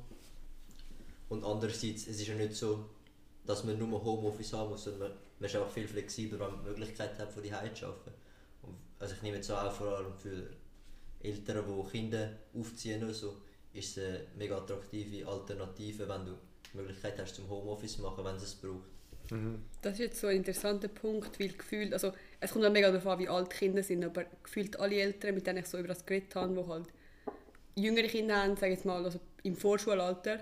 Und 1.29 1.43
andererseits, 1.43 2.07
es 2.07 2.19
ist 2.19 2.27
ja 2.27 2.35
nicht 2.35 2.53
so, 2.53 2.89
dass 3.45 3.63
man 3.63 3.77
nur 3.77 4.03
Homeoffice 4.03 4.53
haben 4.53 4.69
muss, 4.69 4.83
sondern 4.83 5.09
man, 5.09 5.17
man 5.39 5.49
ist 5.49 5.55
einfach 5.55 5.71
viel 5.71 5.87
flexibler, 5.87 6.39
wenn 6.39 6.51
man 6.51 6.63
die 6.63 6.69
Möglichkeit 6.69 7.17
hat, 7.17 7.31
von 7.31 7.43
die 7.43 7.49
zu 7.49 7.87
arbeiten. 7.87 8.13
Und, 8.61 8.77
also 8.99 9.15
ich 9.15 9.21
nehme 9.21 9.37
jetzt 9.37 9.51
auch 9.51 9.71
vor 9.71 9.97
allem 9.97 10.13
für 10.13 10.49
Eltern, 11.19 11.65
die 11.67 11.91
Kinder 11.91 12.29
aufziehen 12.53 13.03
oder 13.03 13.13
so, 13.13 13.37
ist 13.73 13.97
es 13.97 14.03
eine 14.03 14.27
mega 14.37 14.57
attraktive 14.57 15.27
Alternative, 15.27 16.07
wenn 16.07 16.25
du 16.25 16.37
die 16.71 16.77
Möglichkeit 16.77 17.19
hast, 17.19 17.35
zum 17.35 17.49
Homeoffice 17.49 17.95
zu 17.95 18.01
machen, 18.01 18.23
wenn 18.23 18.35
es 18.35 18.43
es 18.43 18.55
braucht. 18.55 18.92
Das 19.81 19.93
ist 19.93 19.99
jetzt 19.99 20.19
so 20.21 20.27
ein 20.27 20.37
interessanter 20.37 20.87
Punkt, 20.87 21.39
weil 21.39 21.49
gefühlt, 21.49 21.93
also 21.93 22.11
es 22.39 22.51
kommt 22.51 22.65
auch 22.65 22.71
mega 22.71 22.89
darauf 22.89 23.07
an, 23.07 23.19
wie 23.19 23.29
alt 23.29 23.51
die 23.51 23.57
Kinder 23.57 23.83
sind, 23.83 24.03
aber 24.03 24.25
gefühlt 24.43 24.79
alle 24.79 24.95
Eltern, 24.95 25.35
mit 25.35 25.47
denen 25.47 25.59
ich 25.59 25.67
so 25.67 25.77
über 25.77 25.89
das 25.89 26.05
geredet 26.05 26.35
habe, 26.35 26.53
die 26.53 26.67
halt 26.67 26.87
jüngere 27.75 28.07
Kinder 28.07 28.43
haben, 28.43 28.55
sage 28.55 28.73
jetzt 28.73 28.85
mal, 28.85 29.03
also 29.03 29.19
im 29.43 29.55
Vorschulalter, 29.55 30.39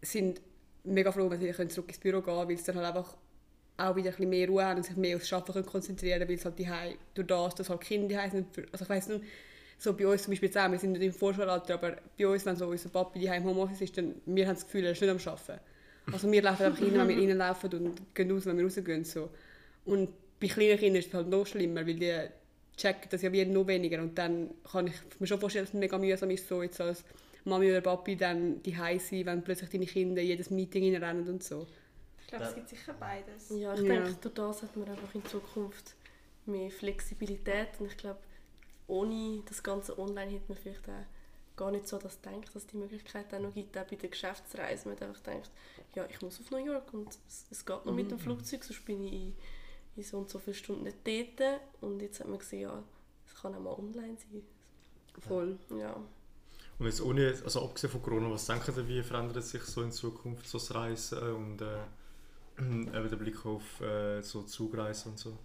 sind 0.00 0.40
mega 0.84 1.12
froh, 1.12 1.30
wenn 1.30 1.38
sie 1.38 1.46
wieder 1.46 1.68
zurück 1.68 1.88
ins 1.88 1.98
Büro 1.98 2.20
gehen 2.20 2.34
können, 2.34 2.48
weil 2.48 2.56
sie 2.56 2.64
dann 2.64 2.76
halt 2.76 2.86
einfach 2.88 3.16
auch 3.76 3.96
wieder 3.96 4.12
ein 4.16 4.28
mehr 4.28 4.48
Ruhe 4.48 4.64
haben 4.64 4.78
und 4.78 4.84
sich 4.84 4.96
mehr 4.96 5.16
aufs 5.16 5.32
Arbeiten 5.32 5.64
konzentrieren 5.64 6.18
können, 6.18 6.28
weil 6.28 6.36
es 6.36 6.44
halt 6.44 6.58
die 6.58 6.68
durch 7.14 7.26
das, 7.26 7.54
dass 7.54 7.70
halt 7.70 7.80
Kinder 7.80 8.30
sind, 8.30 8.46
also 8.72 8.84
ich 8.84 8.90
weiss 8.90 9.08
nicht, 9.08 9.24
so 9.78 9.94
bei 9.94 10.06
uns 10.06 10.22
zum 10.22 10.32
Beispiel 10.32 10.50
zusammen, 10.50 10.72
wir 10.72 10.78
sind 10.78 10.92
nicht 10.92 11.02
im 11.02 11.12
Vorschulalter, 11.12 11.74
aber 11.74 11.96
bei 12.16 12.26
uns, 12.26 12.46
wenn 12.46 12.56
so 12.56 12.66
unser 12.68 12.88
Papi 12.88 13.18
die 13.18 13.26
im 13.26 13.44
Homeoffice 13.44 13.80
ist, 13.80 13.98
dann 13.98 14.14
wir 14.26 14.46
haben 14.46 14.54
das 14.54 14.64
Gefühl, 14.64 14.84
er 14.84 14.92
ist 14.92 15.00
nicht 15.00 15.10
am 15.10 15.16
Arbeiten. 15.16 15.60
Also 16.10 16.30
wir 16.30 16.42
laufen 16.42 16.64
einfach 16.64 16.82
rein, 16.82 16.94
wenn 16.94 17.08
wir 17.08 17.16
reinlaufen 17.16 17.72
und 17.74 18.14
gehen 18.14 18.30
raus, 18.30 18.46
wenn 18.46 18.56
wir 18.58 18.64
rausgehen. 18.64 19.04
So. 19.04 19.30
Und 19.84 20.10
bei 20.40 20.48
kleinen 20.48 20.78
Kindern 20.78 21.00
ist 21.00 21.08
es 21.08 21.14
halt 21.14 21.28
noch 21.28 21.46
schlimmer, 21.46 21.86
weil 21.86 21.94
die 21.94 22.12
checken 22.76 23.08
das 23.10 23.22
ja 23.22 23.32
wie 23.32 23.44
noch 23.44 23.66
weniger 23.66 24.00
und 24.02 24.16
dann 24.16 24.50
kann 24.70 24.86
ich 24.86 24.94
mir 25.18 25.26
schon 25.26 25.38
vorstellen, 25.38 25.64
dass 25.66 25.74
es 25.74 25.78
mega 25.78 25.98
mühsam 25.98 26.30
ist, 26.30 26.48
so 26.48 26.62
jetzt 26.62 26.80
als 26.80 27.04
Mami 27.44 27.70
oder 27.70 27.80
Papi 27.80 28.16
dann 28.16 28.62
die 28.62 28.72
sein, 28.72 29.26
wenn 29.26 29.42
plötzlich 29.42 29.70
deine 29.70 29.86
Kinder 29.86 30.22
jedes 30.22 30.50
Meeting 30.50 30.92
reinrennen 30.94 31.28
und 31.28 31.42
so. 31.42 31.66
Ich 32.22 32.28
glaube, 32.28 32.44
es 32.44 32.54
gibt 32.54 32.68
sicher 32.68 32.94
beides. 32.98 33.50
Ja, 33.50 33.74
ich 33.74 33.80
Ja. 33.80 33.94
denke, 34.00 34.14
durch 34.20 34.34
das 34.34 34.62
hat 34.62 34.76
man 34.76 34.88
einfach 34.88 35.14
in 35.14 35.24
Zukunft 35.26 35.94
mehr 36.46 36.70
Flexibilität 36.70 37.68
und 37.78 37.86
ich 37.86 37.96
glaube, 37.96 38.20
ohne 38.86 39.42
das 39.46 39.62
ganze 39.62 39.98
Online 39.98 40.30
hätte 40.32 40.44
man 40.48 40.56
vielleicht 40.56 40.88
auch 40.88 41.04
gar 41.56 41.70
nicht 41.70 41.86
so 41.86 41.98
das 41.98 42.20
denkt, 42.20 42.54
dass 42.54 42.66
die 42.66 42.76
Möglichkeit 42.76 43.32
auch 43.34 43.40
noch 43.40 43.52
gibt, 43.52 43.76
auch 43.76 43.84
bei 43.84 43.96
der 43.96 44.08
Geschäftsreise. 44.08 44.88
Man 44.88 44.98
einfach 44.98 45.20
denkt, 45.20 45.50
ja, 45.94 46.06
ich 46.08 46.20
muss 46.22 46.40
auf 46.40 46.50
New 46.50 46.64
York 46.64 46.92
und 46.92 47.08
es, 47.28 47.46
es 47.50 47.64
geht 47.64 47.84
noch 47.86 47.92
mit 47.94 48.10
dem 48.10 48.18
Flugzeug, 48.18 48.64
sonst 48.64 48.84
bin 48.84 49.04
ich 49.04 49.12
in, 49.12 49.36
in 49.96 50.02
so 50.02 50.18
und 50.18 50.28
so 50.30 50.38
viele 50.38 50.54
Stunden 50.54 50.84
nicht 50.84 50.98
dort. 51.06 51.60
Und 51.80 52.00
jetzt 52.00 52.20
hat 52.20 52.28
man 52.28 52.38
gesehen, 52.38 52.62
ja, 52.62 52.82
es 53.26 53.34
kann 53.40 53.54
auch 53.54 53.60
mal 53.60 53.72
online 53.74 54.16
sein. 54.16 54.42
Voll. 55.20 55.58
Ja. 55.78 55.94
Und 56.78 56.86
jetzt 56.86 57.02
ohne, 57.02 57.28
also 57.44 57.62
abgesehen 57.64 57.90
von 57.90 58.02
Corona, 58.02 58.30
was 58.30 58.46
denken 58.46 58.72
Sie, 58.72 58.88
wie 58.88 59.02
verändert 59.02 59.44
sich 59.44 59.62
so 59.62 59.82
in 59.82 59.92
Zukunft 59.92 60.46
so 60.48 60.58
das 60.58 60.74
Reisen 60.74 61.18
und 61.34 61.60
äh, 61.60 61.78
eben 62.58 62.90
der 63.10 63.16
Blick 63.16 63.44
auf 63.44 63.80
äh, 63.82 64.22
so 64.22 64.42
Zugreisen 64.42 65.12
und 65.12 65.18
so? 65.18 65.36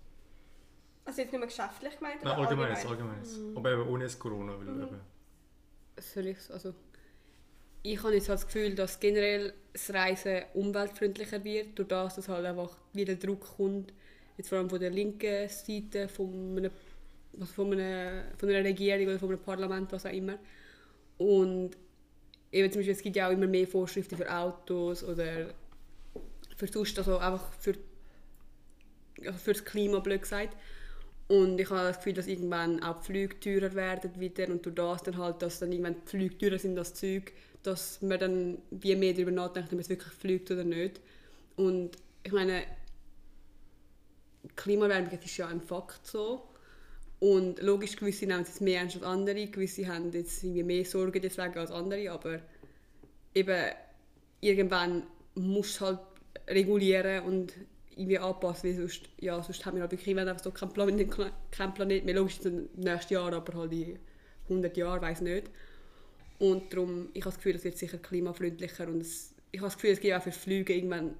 Also 1.05 1.21
jetzt 1.21 1.31
nicht 1.31 1.39
mehr 1.39 1.47
geschäftlich 1.47 1.97
gemeint, 1.97 2.23
Nein, 2.23 2.33
allgemein, 2.37 2.71
allgemein? 2.75 3.19
allgemein. 3.19 3.57
Aber 3.57 3.71
eben 3.71 3.87
ohne 3.87 4.03
das 4.05 4.17
Corona, 4.17 4.57
weil 4.57 4.65
Mhm. 4.65 4.83
eben, 4.83 4.99
soll 6.17 6.27
ich 6.27 6.37
also 6.51 6.73
ich 7.83 8.03
habe 8.03 8.13
jetzt 8.15 8.27
halt 8.27 8.39
das 8.39 8.47
Gefühl, 8.47 8.75
dass 8.75 8.99
generell 8.99 9.53
das 9.71 9.93
Reisen 9.93 10.41
umweltfreundlicher 10.55 11.43
wird, 11.43 11.77
durch 11.77 11.87
das, 11.87 12.15
dass 12.15 12.27
halt 12.27 12.45
einfach 12.45 12.75
wieder 12.93 13.15
Druck 13.15 13.55
kommt, 13.55 13.93
jetzt 14.35 14.49
vor 14.49 14.57
allem 14.57 14.69
von 14.69 14.79
der 14.79 14.89
linken 14.89 15.47
Seite, 15.47 16.09
von 16.09 16.57
einer, 16.57 16.71
also 17.39 17.53
von 17.53 17.71
einer, 17.71 18.23
von 18.37 18.49
einer 18.49 18.63
Regierung 18.63 19.07
oder 19.07 19.19
von 19.19 19.29
einem 19.29 19.39
Parlament, 19.39 19.91
was 19.91 20.05
auch 20.05 20.11
immer. 20.11 20.37
Und 21.17 21.77
eben 22.51 22.71
zum 22.71 22.79
Beispiel, 22.79 22.95
es 22.95 23.01
gibt 23.01 23.15
ja 23.15 23.27
auch 23.27 23.31
immer 23.31 23.47
mehr 23.47 23.67
Vorschriften 23.67 24.17
für 24.17 24.29
Autos 24.29 25.03
oder 25.03 25.53
für 26.57 26.67
sonst, 26.67 26.97
also 26.97 27.19
einfach 27.19 27.53
für, 27.53 27.75
also 29.25 29.37
für 29.37 29.53
das 29.53 29.63
Klima, 29.63 29.99
blöd 29.99 30.23
gesagt. 30.23 30.57
Und 31.27 31.59
ich 31.59 31.69
habe 31.69 31.89
das 31.89 31.97
Gefühl, 31.97 32.13
dass 32.13 32.27
irgendwann 32.27 32.81
auch 32.81 32.99
die 33.01 33.05
Flüge 33.05 33.39
teurer 33.39 33.75
werden 33.75 34.17
wieder 34.19 34.47
und 34.47 34.65
durch 34.65 34.75
das 34.75 35.03
dann 35.03 35.17
halt, 35.17 35.41
dass 35.41 35.59
dann 35.59 35.71
irgendwann 35.71 35.95
die 35.95 36.09
Flüge 36.09 36.37
teurer 36.37 36.57
sind 36.57 36.77
als 36.77 36.93
Zeug, 36.93 37.33
dass 37.63 38.01
man 38.01 38.19
dann 38.19 38.57
wie 38.71 38.95
mehr 38.95 39.13
darüber 39.13 39.31
nachdenkt, 39.31 39.67
ob 39.69 39.73
man 39.73 39.81
es 39.81 39.89
wirklich 39.89 40.13
fliegt 40.13 40.49
oder 40.51 40.63
nicht. 40.63 41.01
Und 41.57 41.97
ich 42.23 42.31
meine, 42.31 42.63
Klimaerwärmung 44.55 45.11
ist 45.11 45.37
ja 45.37 45.47
ein 45.47 45.61
Fakt 45.61 46.07
so. 46.07 46.47
Und 47.19 47.61
logisch, 47.61 47.95
gewisse 47.95 48.25
nehmen 48.25 48.43
es 48.43 48.61
mehr 48.61 48.81
ernst 48.81 48.95
als 48.97 49.05
andere, 49.05 49.47
gewisse 49.47 49.87
haben 49.87 50.11
jetzt 50.11 50.43
irgendwie 50.43 50.63
mehr 50.63 50.85
Sorgen 50.85 51.21
deswegen 51.21 51.57
als 51.57 51.71
andere, 51.71 52.11
aber 52.11 52.39
eben 53.33 53.71
irgendwann 54.39 55.03
musst 55.33 55.81
du 55.81 55.85
halt 55.85 55.99
regulieren 56.47 57.23
und 57.25 57.53
irgendwie 57.97 58.19
anpassen, 58.19 58.69
weil 58.69 58.75
sonst, 58.77 59.09
ja, 59.19 59.41
sonst 59.41 59.65
haben 59.65 59.75
wir 59.75 59.81
halt 59.81 59.91
wirklich 59.91 60.17
einfach 60.17 60.39
so 60.43 60.51
keinen 60.51 60.71
Planet, 60.73 61.09
keinen 61.51 61.73
Planet 61.73 62.05
mehr. 62.05 62.15
Logisch 62.15 62.39
im 62.45 62.69
nächsten 62.75 63.13
Jahr, 63.13 63.33
aber 63.33 63.53
halt 63.53 63.71
in 63.71 63.99
100 64.49 64.77
Jahren, 64.77 65.01
weiß 65.01 65.21
nicht. 65.21 65.49
Und 66.39 66.71
darum, 66.71 67.09
ich 67.13 67.21
habe 67.21 67.31
das 67.31 67.37
Gefühl, 67.37 67.55
es 67.55 67.63
wird 67.63 67.77
sicher 67.77 67.97
klimafreundlicher 67.97 68.87
und 68.87 69.01
es, 69.01 69.33
ich 69.51 69.59
habe 69.59 69.67
das 69.67 69.75
Gefühl, 69.75 69.91
es 69.91 69.99
gibt 69.99 70.13
auch 70.13 70.21
für 70.21 70.31
Flüge 70.31 70.73
irgendwann 70.73 71.15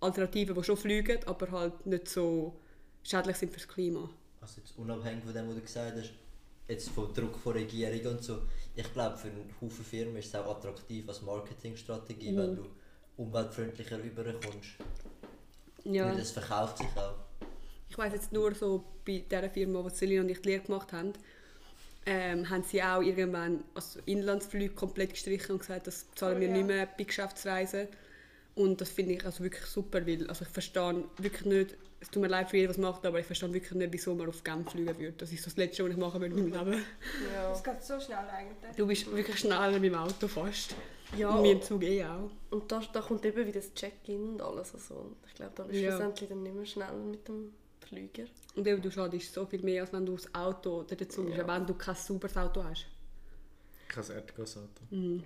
Alternativen, 0.00 0.54
die 0.56 0.64
schon 0.64 0.76
fliegen, 0.76 1.18
aber 1.26 1.50
halt 1.52 1.86
nicht 1.86 2.08
so 2.08 2.56
schädlich 3.04 3.36
sind 3.36 3.52
fürs 3.52 3.68
Klima. 3.68 4.10
Also 4.40 4.60
jetzt 4.60 4.76
unabhängig 4.76 5.22
von 5.24 5.32
dem, 5.32 5.48
was 5.48 5.54
du 5.54 5.60
gesagt 5.60 5.96
hast, 5.96 6.12
jetzt 6.66 6.88
vom 6.88 7.12
Druck 7.14 7.38
von 7.38 7.52
Regierung 7.52 8.14
und 8.16 8.24
so, 8.24 8.42
ich 8.74 8.92
glaube 8.92 9.16
für 9.16 9.28
einen 9.28 9.54
Haufen 9.60 9.84
Firmen 9.84 10.16
ist 10.16 10.26
es 10.26 10.34
auch 10.34 10.56
attraktiv 10.56 11.08
als 11.08 11.22
Marketingstrategie, 11.22 12.32
Mhm. 12.32 12.36
wenn 12.38 12.56
du 12.56 12.66
umweltfreundlicher 13.16 13.98
rüberkommst. 14.02 14.70
Ja. 15.84 16.06
Weil 16.06 16.16
das 16.16 16.30
verkauft 16.30 16.78
sich 16.78 16.86
auch. 16.96 17.14
Ich 17.88 17.98
weiß 17.98 18.12
jetzt 18.12 18.32
nur 18.32 18.54
so 18.54 18.84
bei 19.06 19.24
der 19.30 19.50
Firma, 19.50 19.84
wo 19.84 19.90
Celine 19.90 20.22
und 20.22 20.28
ich 20.30 20.40
die 20.40 20.50
Lehre 20.50 20.62
gemacht 20.62 20.92
haben, 20.92 21.12
ähm, 22.06 22.48
haben 22.48 22.62
sie 22.62 22.82
auch 22.82 23.00
irgendwann 23.00 23.62
also 23.74 24.00
Inlandsflüge 24.06 24.74
komplett 24.74 25.10
gestrichen 25.10 25.52
und 25.52 25.58
gesagt, 25.58 25.86
das 25.86 26.06
zahlen 26.14 26.38
Oh 26.38 26.40
wir 26.40 26.48
ja. 26.48 26.54
nicht 26.54 26.66
mehr 26.66 26.86
bei 26.86 27.04
Geschäftsreisen. 27.04 27.88
Und 28.54 28.80
das 28.80 28.90
finde 28.90 29.14
ich 29.14 29.24
also 29.24 29.44
wirklich 29.44 29.64
super, 29.64 30.06
weil 30.06 30.26
also 30.28 30.44
ich 30.44 30.50
verstehe 30.50 31.04
wirklich 31.18 31.44
nicht, 31.44 31.76
es 32.00 32.10
tut 32.10 32.22
mir 32.22 32.28
leid 32.28 32.50
für 32.50 32.56
jeden, 32.56 32.68
was 32.68 32.78
macht, 32.78 33.06
aber 33.06 33.20
ich 33.20 33.26
verstehe 33.26 33.52
wirklich 33.52 33.72
nicht, 33.72 33.92
wieso 33.92 34.14
man 34.14 34.28
auf 34.28 34.42
Genf 34.42 34.70
fliegen 34.70 34.98
würde. 34.98 35.14
Das 35.16 35.32
ist 35.32 35.46
das 35.46 35.56
Letzte, 35.56 35.84
was 35.84 35.92
ich 35.92 35.96
machen 35.96 36.20
würde 36.20 36.36
in 36.36 36.50
meinem 36.50 36.70
Leben. 36.70 36.84
Ja. 37.32 37.52
Es 37.52 37.62
geht 37.62 37.82
so 37.82 38.00
schnell 38.00 38.18
eigentlich. 38.18 38.76
Du 38.76 38.86
bist 38.86 39.10
wirklich 39.14 39.38
schneller 39.38 39.70
mit 39.70 39.84
dem 39.84 39.94
Auto 39.94 40.28
fast. 40.28 40.74
Ja. 41.16 41.30
Und 41.34 41.42
mit 41.42 41.52
dem 41.52 41.62
Zug 41.62 41.82
eh 41.82 42.04
auch. 42.04 42.30
Und 42.50 42.70
da, 42.70 42.80
da 42.92 43.00
kommt 43.00 43.24
eben 43.24 43.36
wieder 43.46 43.60
das 43.60 43.72
Check-in 43.74 44.34
und 44.34 44.42
alles. 44.42 44.74
Also, 44.74 44.94
und 44.94 45.16
ich 45.26 45.34
glaube, 45.34 45.52
da 45.54 45.62
bist 45.64 45.78
du 45.80 45.84
Ja. 45.84 45.90
schlussendlich 45.92 46.28
dann 46.28 46.42
nicht 46.42 46.54
mehr 46.54 46.66
schnell 46.66 46.92
mit 46.96 47.26
dem 47.28 47.52
Flüger. 47.80 48.24
Und 48.54 48.66
eben, 48.66 48.80
du 48.82 48.90
schadest 48.90 49.32
so 49.32 49.46
viel 49.46 49.62
mehr, 49.62 49.82
als 49.82 49.92
wenn 49.92 50.06
du 50.06 50.14
das 50.16 50.34
Auto 50.34 50.80
oder 50.80 50.94
den 50.96 51.08
Zug, 51.10 51.28
Ja. 51.30 51.46
wenn 51.46 51.66
du 51.66 51.74
kein 51.74 51.94
sauberes 51.94 52.36
Auto 52.36 52.62
hast. 52.64 52.86
kein 53.88 54.04
Erdgasauto. 54.10 54.82
Mhm. 54.90 55.22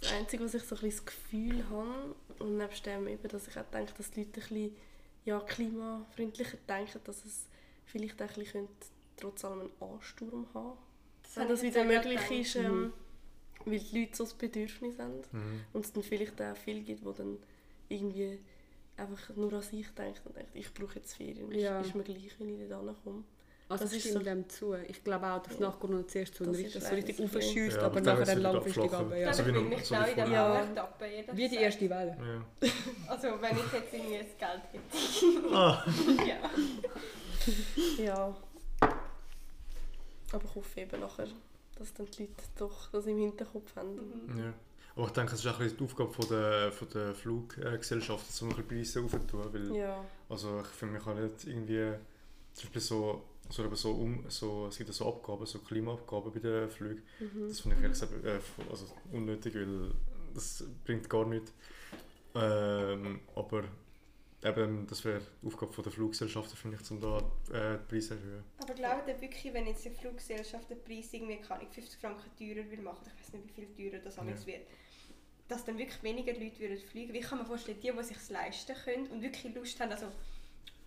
Das 0.00 0.12
Einzige, 0.12 0.44
was 0.44 0.54
ich 0.54 0.62
so 0.62 0.74
ein 0.76 0.80
bisschen 0.82 1.04
das 1.04 1.06
Gefühl 1.06 1.64
habe, 1.70 2.14
und 2.38 2.56
nebst 2.56 2.84
dem 2.86 3.06
eben, 3.06 3.28
dass 3.28 3.48
ich 3.48 3.58
auch 3.58 3.64
denke, 3.72 3.92
dass 3.96 4.10
die 4.10 4.20
Leute 4.20 4.40
ein 4.40 4.48
bisschen 4.48 4.76
ja, 5.24 5.40
klimafreundlicher 5.40 6.56
denken, 6.68 7.00
dass 7.04 7.24
es 7.24 7.46
vielleicht 7.84 8.20
auch 8.22 8.28
ein 8.28 8.34
bisschen 8.34 8.52
könnte, 8.52 8.86
trotz 9.18 9.44
allem 9.44 9.60
einen 9.60 9.70
Ansturm 9.92 10.46
haben 10.54 10.78
Wenn 11.34 11.42
habe 11.44 11.52
das 11.54 11.62
wieder 11.62 11.84
möglich 11.84 12.30
ist, 12.30 12.56
ähm, 12.56 12.92
weil 13.66 13.78
die 13.78 14.00
Leute 14.00 14.16
so 14.16 14.24
das 14.24 14.34
Bedürfnis 14.34 14.98
haben. 14.98 15.20
Mhm. 15.32 15.60
Und 15.72 15.84
es 15.84 15.92
dann 15.92 16.02
vielleicht 16.02 16.40
auch 16.40 16.56
viele 16.56 16.80
gibt, 16.80 17.00
die 17.06 17.12
dann 17.16 17.38
irgendwie 17.88 18.38
einfach 18.96 19.34
nur 19.36 19.52
an 19.52 19.62
sich 19.62 19.88
denken 19.90 20.20
und 20.24 20.36
denken, 20.36 20.50
ich 20.58 20.72
brauche 20.74 20.96
jetzt 20.96 21.14
Ferien. 21.14 21.50
Ja. 21.52 21.80
Ist, 21.80 21.88
ist 21.88 21.94
mir 21.94 22.02
gleich, 22.04 22.34
wenn 22.38 22.60
ich 22.62 22.68
da 22.68 22.78
ankomme. 22.80 23.24
Also 23.68 23.84
Das 23.84 23.92
das 23.92 23.98
ist 23.98 24.00
stimmt 24.08 24.24
so- 24.24 24.30
dem 24.30 24.48
zu. 24.48 24.74
Ich 24.88 25.04
glaube 25.04 25.26
auch, 25.28 25.40
dass 25.42 25.54
Ja. 25.54 25.68
nach 25.68 25.78
Corona 25.78 26.04
zuerst 26.06 26.34
so, 26.34 26.44
Das 26.44 26.56
ein 26.56 26.64
richtig, 26.64 26.74
so 26.82 26.88
leider 26.88 26.96
richtig 26.96 27.16
so. 27.16 27.22
aufschießt, 27.24 27.76
Ja, 27.76 27.82
aber 27.82 27.86
aber 27.86 28.00
nachher 28.00 28.24
dann 28.26 28.42
langfristig 28.42 28.84
Ich 28.84 28.90
ja. 28.90 28.98
Also 29.28 29.46
wie 29.46 29.50
ich 29.50 29.54
noch- 29.54 29.84
so 29.84 29.94
wie 29.94 30.10
in 30.10 30.18
ehrlich 31.12 31.36
Wie 31.36 31.48
die 31.48 31.56
erste 31.56 31.90
Welle. 31.90 32.16
Ja. 32.20 32.68
Also 33.08 33.26
wenn 33.40 33.56
ich 33.56 33.72
jetzt 33.72 33.94
irgendwie 33.94 34.18
das 34.18 34.36
Geld 34.38 34.62
hätte. 34.72 35.54
Ah. 35.54 35.84
ja. 36.26 38.04
Ja. 38.04 38.36
Aber 40.32 40.44
ich 40.44 40.54
hoffe 40.54 40.80
eben 40.80 41.00
nachher, 41.00 41.28
dass 41.80 41.92
dann 41.94 42.06
die 42.06 42.22
Leute 42.22 42.34
doch 42.58 42.90
das 42.92 43.06
im 43.06 43.18
Hinterkopf 43.18 43.74
haben. 43.74 43.96
Mhm. 44.26 44.38
Ja. 44.38 44.52
Aber 44.96 45.06
ich 45.06 45.12
denke, 45.12 45.34
es 45.34 45.40
ist 45.40 45.46
auch 45.46 45.54
ein 45.58 45.64
bisschen 45.64 45.78
die 45.78 45.84
Aufgabe 45.84 46.12
von 46.12 46.28
der, 46.28 46.72
von 46.72 46.88
der 46.90 47.14
Fluggesellschaft, 47.14 48.30
so 48.30 48.44
ein 48.44 48.48
bisschen 48.50 48.68
Preise 48.68 49.02
aufzutun, 49.02 49.52
weil 49.52 49.76
Ja. 49.76 50.04
also 50.28 50.60
ich 50.60 50.66
finde, 50.68 50.94
man 50.94 51.02
kann 51.02 51.22
nicht 51.24 51.46
irgendwie 51.46 51.92
zum 52.52 52.64
Beispiel 52.64 52.80
so, 52.82 53.22
so, 53.48 53.64
eben 53.64 53.74
so, 53.76 53.90
um, 53.92 54.24
so 54.28 54.66
es 54.66 54.76
gibt 54.76 54.90
ja 54.90 54.94
so 54.94 55.08
Abgaben, 55.08 55.46
so 55.46 55.58
Klimaabgaben 55.60 56.32
bei 56.32 56.38
den 56.40 56.68
Flügen, 56.70 57.02
Mhm. 57.18 57.48
das 57.48 57.60
finde 57.60 57.76
ich 57.76 57.82
ehrlich 57.82 58.00
gesagt 58.00 58.24
äh, 58.24 58.40
also 58.70 58.86
unnötig, 59.12 59.54
weil 59.54 59.92
das 60.34 60.64
bringt 60.84 61.08
gar 61.08 61.24
nichts. 61.24 61.52
Ähm, 62.34 63.20
aber 63.34 63.64
eben, 64.44 64.86
das 64.86 65.04
wäre 65.04 65.20
die 65.42 65.46
Aufgabe 65.46 65.72
von 65.72 65.84
der 65.84 65.92
Fluggesellschaften, 65.92 66.56
finde 66.56 66.78
ich, 66.80 66.90
um 66.90 67.00
da 67.00 67.18
äh, 67.52 67.78
die 67.78 67.84
Preise 67.88 68.08
zu 68.08 68.14
erhöhen. 68.14 68.44
Aber 68.58 68.74
glaubt 68.74 69.08
ihr 69.08 69.20
wirklich, 69.20 69.52
wenn 69.52 69.66
jetzt 69.66 69.84
die 69.84 69.90
Fluggesellschaft 69.90 70.70
den 70.70 70.82
Preis 70.82 71.12
irgendwie 71.12 71.36
kann, 71.40 71.60
ich 71.60 71.68
50 71.68 72.00
Franken 72.00 72.30
teurer 72.38 72.70
will 72.70 72.80
machen, 72.80 73.06
ich 73.06 73.20
weiß 73.20 73.32
nicht, 73.34 73.48
wie 73.48 73.66
viel 73.66 73.90
teurer 73.90 74.02
das 74.02 74.18
alles 74.18 74.46
wird, 74.46 74.66
dass 75.48 75.64
dann 75.64 75.78
wirklich 75.78 76.02
weniger 76.02 76.32
Leute 76.32 76.58
würden 76.60 76.78
fliegen? 76.78 77.12
Wie 77.12 77.20
kann 77.20 77.38
man 77.38 77.46
vorstellen, 77.46 77.80
die, 77.80 77.90
die 77.90 78.04
sich 78.04 78.28
leisten 78.30 78.74
können 78.84 79.06
und 79.08 79.22
wirklich 79.22 79.54
Lust 79.54 79.80
haben, 79.80 79.90
also 79.90 80.06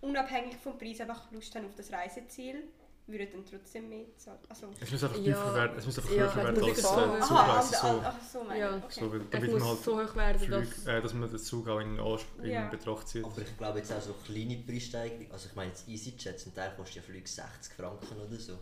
unabhängig 0.00 0.56
vom 0.56 0.78
Preis 0.78 1.00
einfach 1.00 1.30
Lust 1.32 1.54
haben 1.54 1.66
auf 1.66 1.74
das 1.74 1.92
Reiseziel, 1.92 2.64
würden 3.06 3.28
dann 3.32 3.44
trotzdem 3.44 3.88
mehr 3.88 4.04
zahlen? 4.16 4.38
Also, 4.48 4.68
Es 4.80 4.90
muss 4.90 5.04
einfach 5.04 5.18
Ja. 5.18 5.24
tiefer 5.24 5.54
werden, 5.54 5.78
es 5.78 5.86
muss 5.86 5.98
einfach 5.98 6.10
Ja, 6.12 6.16
höher 6.34 6.36
werden 6.36 6.64
als 6.64 6.74
der 6.74 6.84
sagen. 6.84 7.10
aha, 7.12 7.20
Zugpreis. 7.60 7.74
ah, 7.74 7.92
So, 7.92 8.00
ach 8.04 8.16
so, 8.32 8.44
meine 8.44 8.60
Ja. 8.60 8.76
ich, 8.78 8.84
okay. 8.84 9.00
so, 9.00 9.08
damit 9.30 9.32
man 9.52 9.60
muss 9.60 9.68
halt 9.68 9.78
so 9.82 10.02
hoch 10.02 10.16
werden, 10.16 10.50
dass... 10.50 10.68
Flüge, 10.68 10.90
äh, 10.98 11.02
dass 11.02 11.14
man 11.14 11.30
den 11.30 11.38
Zug 11.38 11.68
auch 11.68 11.78
in, 11.80 11.98
in 12.42 12.50
Ja. 12.50 12.68
Betracht 12.68 13.08
zieht. 13.08 13.24
Aber 13.24 13.38
ich 13.42 13.56
glaube 13.58 13.78
jetzt 13.78 13.92
auch 13.92 14.00
so 14.00 14.14
kleine 14.24 14.56
Preissteigerungen, 14.56 15.30
also 15.32 15.48
ich 15.50 15.54
meine 15.54 15.70
jetzt 15.70 15.88
EasyJet, 15.88 16.40
zum 16.40 16.54
Teil 16.54 16.72
kostet 16.76 16.96
ja 16.96 17.02
Flüge 17.02 17.28
60 17.28 17.74
Franken 17.74 18.16
oder 18.20 18.36
so. 18.38 18.58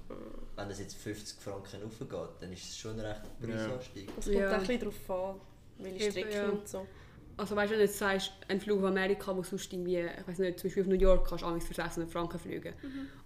Wenn 0.56 0.68
das 0.68 0.78
jetzt 0.80 0.96
50 0.96 1.40
Franken 1.40 1.82
raufgeht, 1.82 2.12
dann 2.40 2.52
ist 2.52 2.62
es 2.70 2.78
schon 2.78 2.98
ein 2.98 3.06
rechter 3.06 3.28
Preisanstieg. 3.40 4.08
Es 4.18 4.24
kommt 4.24 4.36
Ja. 4.36 4.48
auch 4.48 4.52
ein 4.54 4.60
bisschen 4.60 4.80
darauf 4.80 5.10
an, 5.10 5.40
welche 5.78 6.30
ja. 6.30 6.48
und 6.48 6.68
so. 6.68 6.86
Also 7.36 7.56
weißt 7.56 7.70
du, 7.70 7.74
wenn 7.74 7.80
du 7.80 7.84
jetzt 7.86 7.98
sagst, 7.98 8.32
ein 8.48 8.60
Flug 8.60 8.80
auf 8.80 8.84
Amerika, 8.88 9.34
wo 9.36 9.42
sonst 9.42 9.72
irgendwie, 9.72 9.98
ich 10.00 10.28
weiß 10.28 10.38
nicht, 10.38 10.58
zum 10.58 10.68
Beispiel 10.68 10.82
auf 10.82 10.88
New 10.88 10.94
York 10.96 11.26
kannst 11.28 11.44
du 11.44 11.60
für 11.60 11.74
600 11.74 12.10
Franken 12.10 12.38
fliegen. 12.38 12.74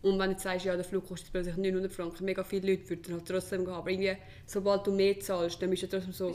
Und 0.03 0.19
wenn 0.19 0.27
du 0.27 0.33
jetzt 0.33 0.43
sagst, 0.43 0.65
ja, 0.65 0.75
der 0.77 0.85
Flug 0.85 1.07
kostet 1.07 1.33
plötzlich 1.33 1.57
900 1.57 1.93
Franken, 1.93 2.25
mega 2.25 2.45
viele 2.45 2.71
Leute 2.73 2.89
würden 2.89 3.15
halt 3.15 3.27
trotzdem 3.27 3.65
gehen. 3.65 3.75
Aber 3.75 3.91
irgendwie, 3.91 4.17
sobald 4.47 4.87
du 4.87 4.93
mehr 4.93 5.19
zahlst, 5.21 5.61
dann 5.61 5.71
bist 5.71 5.83
du 5.83 5.89
trotzdem 5.89 6.13
so, 6.13 6.33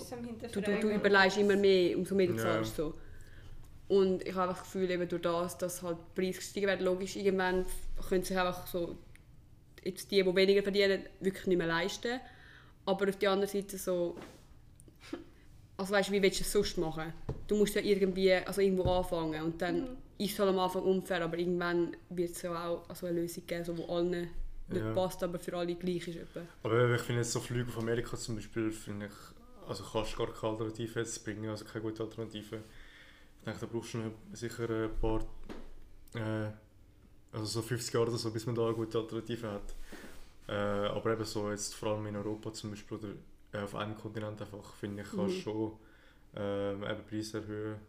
du, 0.52 0.62
du, 0.62 0.80
du 0.80 0.90
überlegst 0.90 1.38
immer 1.38 1.56
mehr, 1.56 1.98
umso 1.98 2.14
mehr 2.16 2.28
du 2.28 2.34
Ja. 2.34 2.40
zahlst. 2.40 2.76
So. 2.76 2.94
Und 3.88 4.26
ich 4.28 4.34
habe 4.36 4.50
einfach 4.50 4.64
das 4.64 4.72
Gefühl, 4.74 4.90
eben 4.92 5.08
durch 5.08 5.22
das, 5.22 5.58
dass 5.58 5.82
halt 5.84 5.98
die 6.16 6.22
Preise 6.22 6.40
gestiegen 6.40 6.68
werden, 6.68 6.86
logisch, 6.86 7.16
irgendwann 7.16 7.66
können 8.08 8.24
sich 8.24 8.38
einfach 8.38 8.68
so, 8.68 8.98
jetzt 9.84 10.12
die, 10.12 10.24
die 10.24 10.36
weniger 10.36 10.64
verdienen, 10.64 11.04
wirklich 11.20 11.48
nicht 11.48 11.58
mehr 11.58 11.68
leisten. 11.68 12.20
Aber 12.86 13.08
auf 13.10 13.18
der 13.18 13.32
anderen 13.32 13.50
Seite 13.52 13.78
so, 13.78 14.16
also 15.82 15.94
weißt 15.94 16.12
wie 16.12 16.22
willst 16.22 16.40
du 16.40 16.44
es 16.44 16.52
sonst 16.52 16.78
machen? 16.78 17.12
Du 17.48 17.56
musst 17.56 17.76
ja 17.76 17.82
irgendwie, 17.82 18.34
also 18.34 18.62
irgendwo 18.62 18.84
anfangen 18.84 19.42
und 19.44 19.62
dann 19.62 19.82
Mhm. 19.82 19.88
ist 20.18 20.34
es 20.34 20.40
halt 20.40 20.50
am 20.50 20.60
Anfang 20.60 20.84
unfair, 20.84 21.24
aber 21.24 21.38
irgendwann 21.38 21.96
wird 22.10 22.32
es 22.32 22.42
ja 22.44 22.68
auch 22.68 22.88
also 22.88 23.08
eine 23.08 23.22
Lösung 23.22 23.46
geben, 23.48 23.66
so, 23.66 23.78
wo 23.78 23.86
allen 23.94 24.30
nicht 24.68 24.86
Ja. 24.86 24.94
passt, 24.94 25.24
aber 25.24 25.40
für 25.40 25.58
alle 25.58 25.76
gleich 25.76 26.08
ist. 26.08 26.18
Etwa. 26.18 26.42
Aber 26.64 26.94
ich 26.96 27.02
finde 27.02 27.22
jetzt 27.22 27.32
so 27.32 27.40
Flüge 27.40 27.70
auf 27.70 27.78
Amerika 27.80 28.16
zum 28.16 28.36
Beispiel, 28.36 28.72
finde 28.72 29.08
ich, 29.08 29.68
also 29.68 29.84
kannst 29.92 30.14
du 30.14 30.18
gar 30.18 30.34
keine 30.34 30.54
Alternative 30.54 31.00
jetzt 31.00 31.24
bringen, 31.26 31.50
also 31.50 31.66
keine 31.66 31.82
gute 31.84 32.04
Alternative. 32.04 32.58
Ich 32.58 33.46
denke, 33.46 33.60
da 33.60 33.66
brauchst 33.66 33.94
du 33.96 34.12
sicher 34.34 34.70
ein 34.70 34.90
paar, 35.02 35.20
äh, 36.14 36.52
also 37.34 37.46
so 37.46 37.62
50 37.64 37.94
Jahre 37.94 38.08
oder 38.10 38.18
so, 38.18 38.30
bis 38.32 38.46
man 38.46 38.54
da 38.56 38.66
eine 38.68 38.76
gute 38.76 38.98
Alternative 39.00 39.52
hat. 39.52 39.76
Äh, 40.48 40.54
aber 40.54 41.14
eben 41.14 41.26
so 41.26 41.50
jetzt 41.50 41.74
vor 41.74 41.94
allem 41.94 42.06
in 42.06 42.16
Europa 42.16 42.54
zum 42.54 42.70
Beispiel 42.70 42.98
oder 42.98 43.10
auf 43.54 43.76
einem 43.76 43.96
Kontinent 43.96 44.42
einfach, 44.42 44.74
finde 44.76 45.04
ich, 45.04 45.10
kannst 45.16 45.36
Mhm. 45.36 45.42
schon 45.42 45.74
ähm, 46.36 46.84
eben 46.84 47.06
Preise 47.08 47.40
erhöhen. 47.40 47.80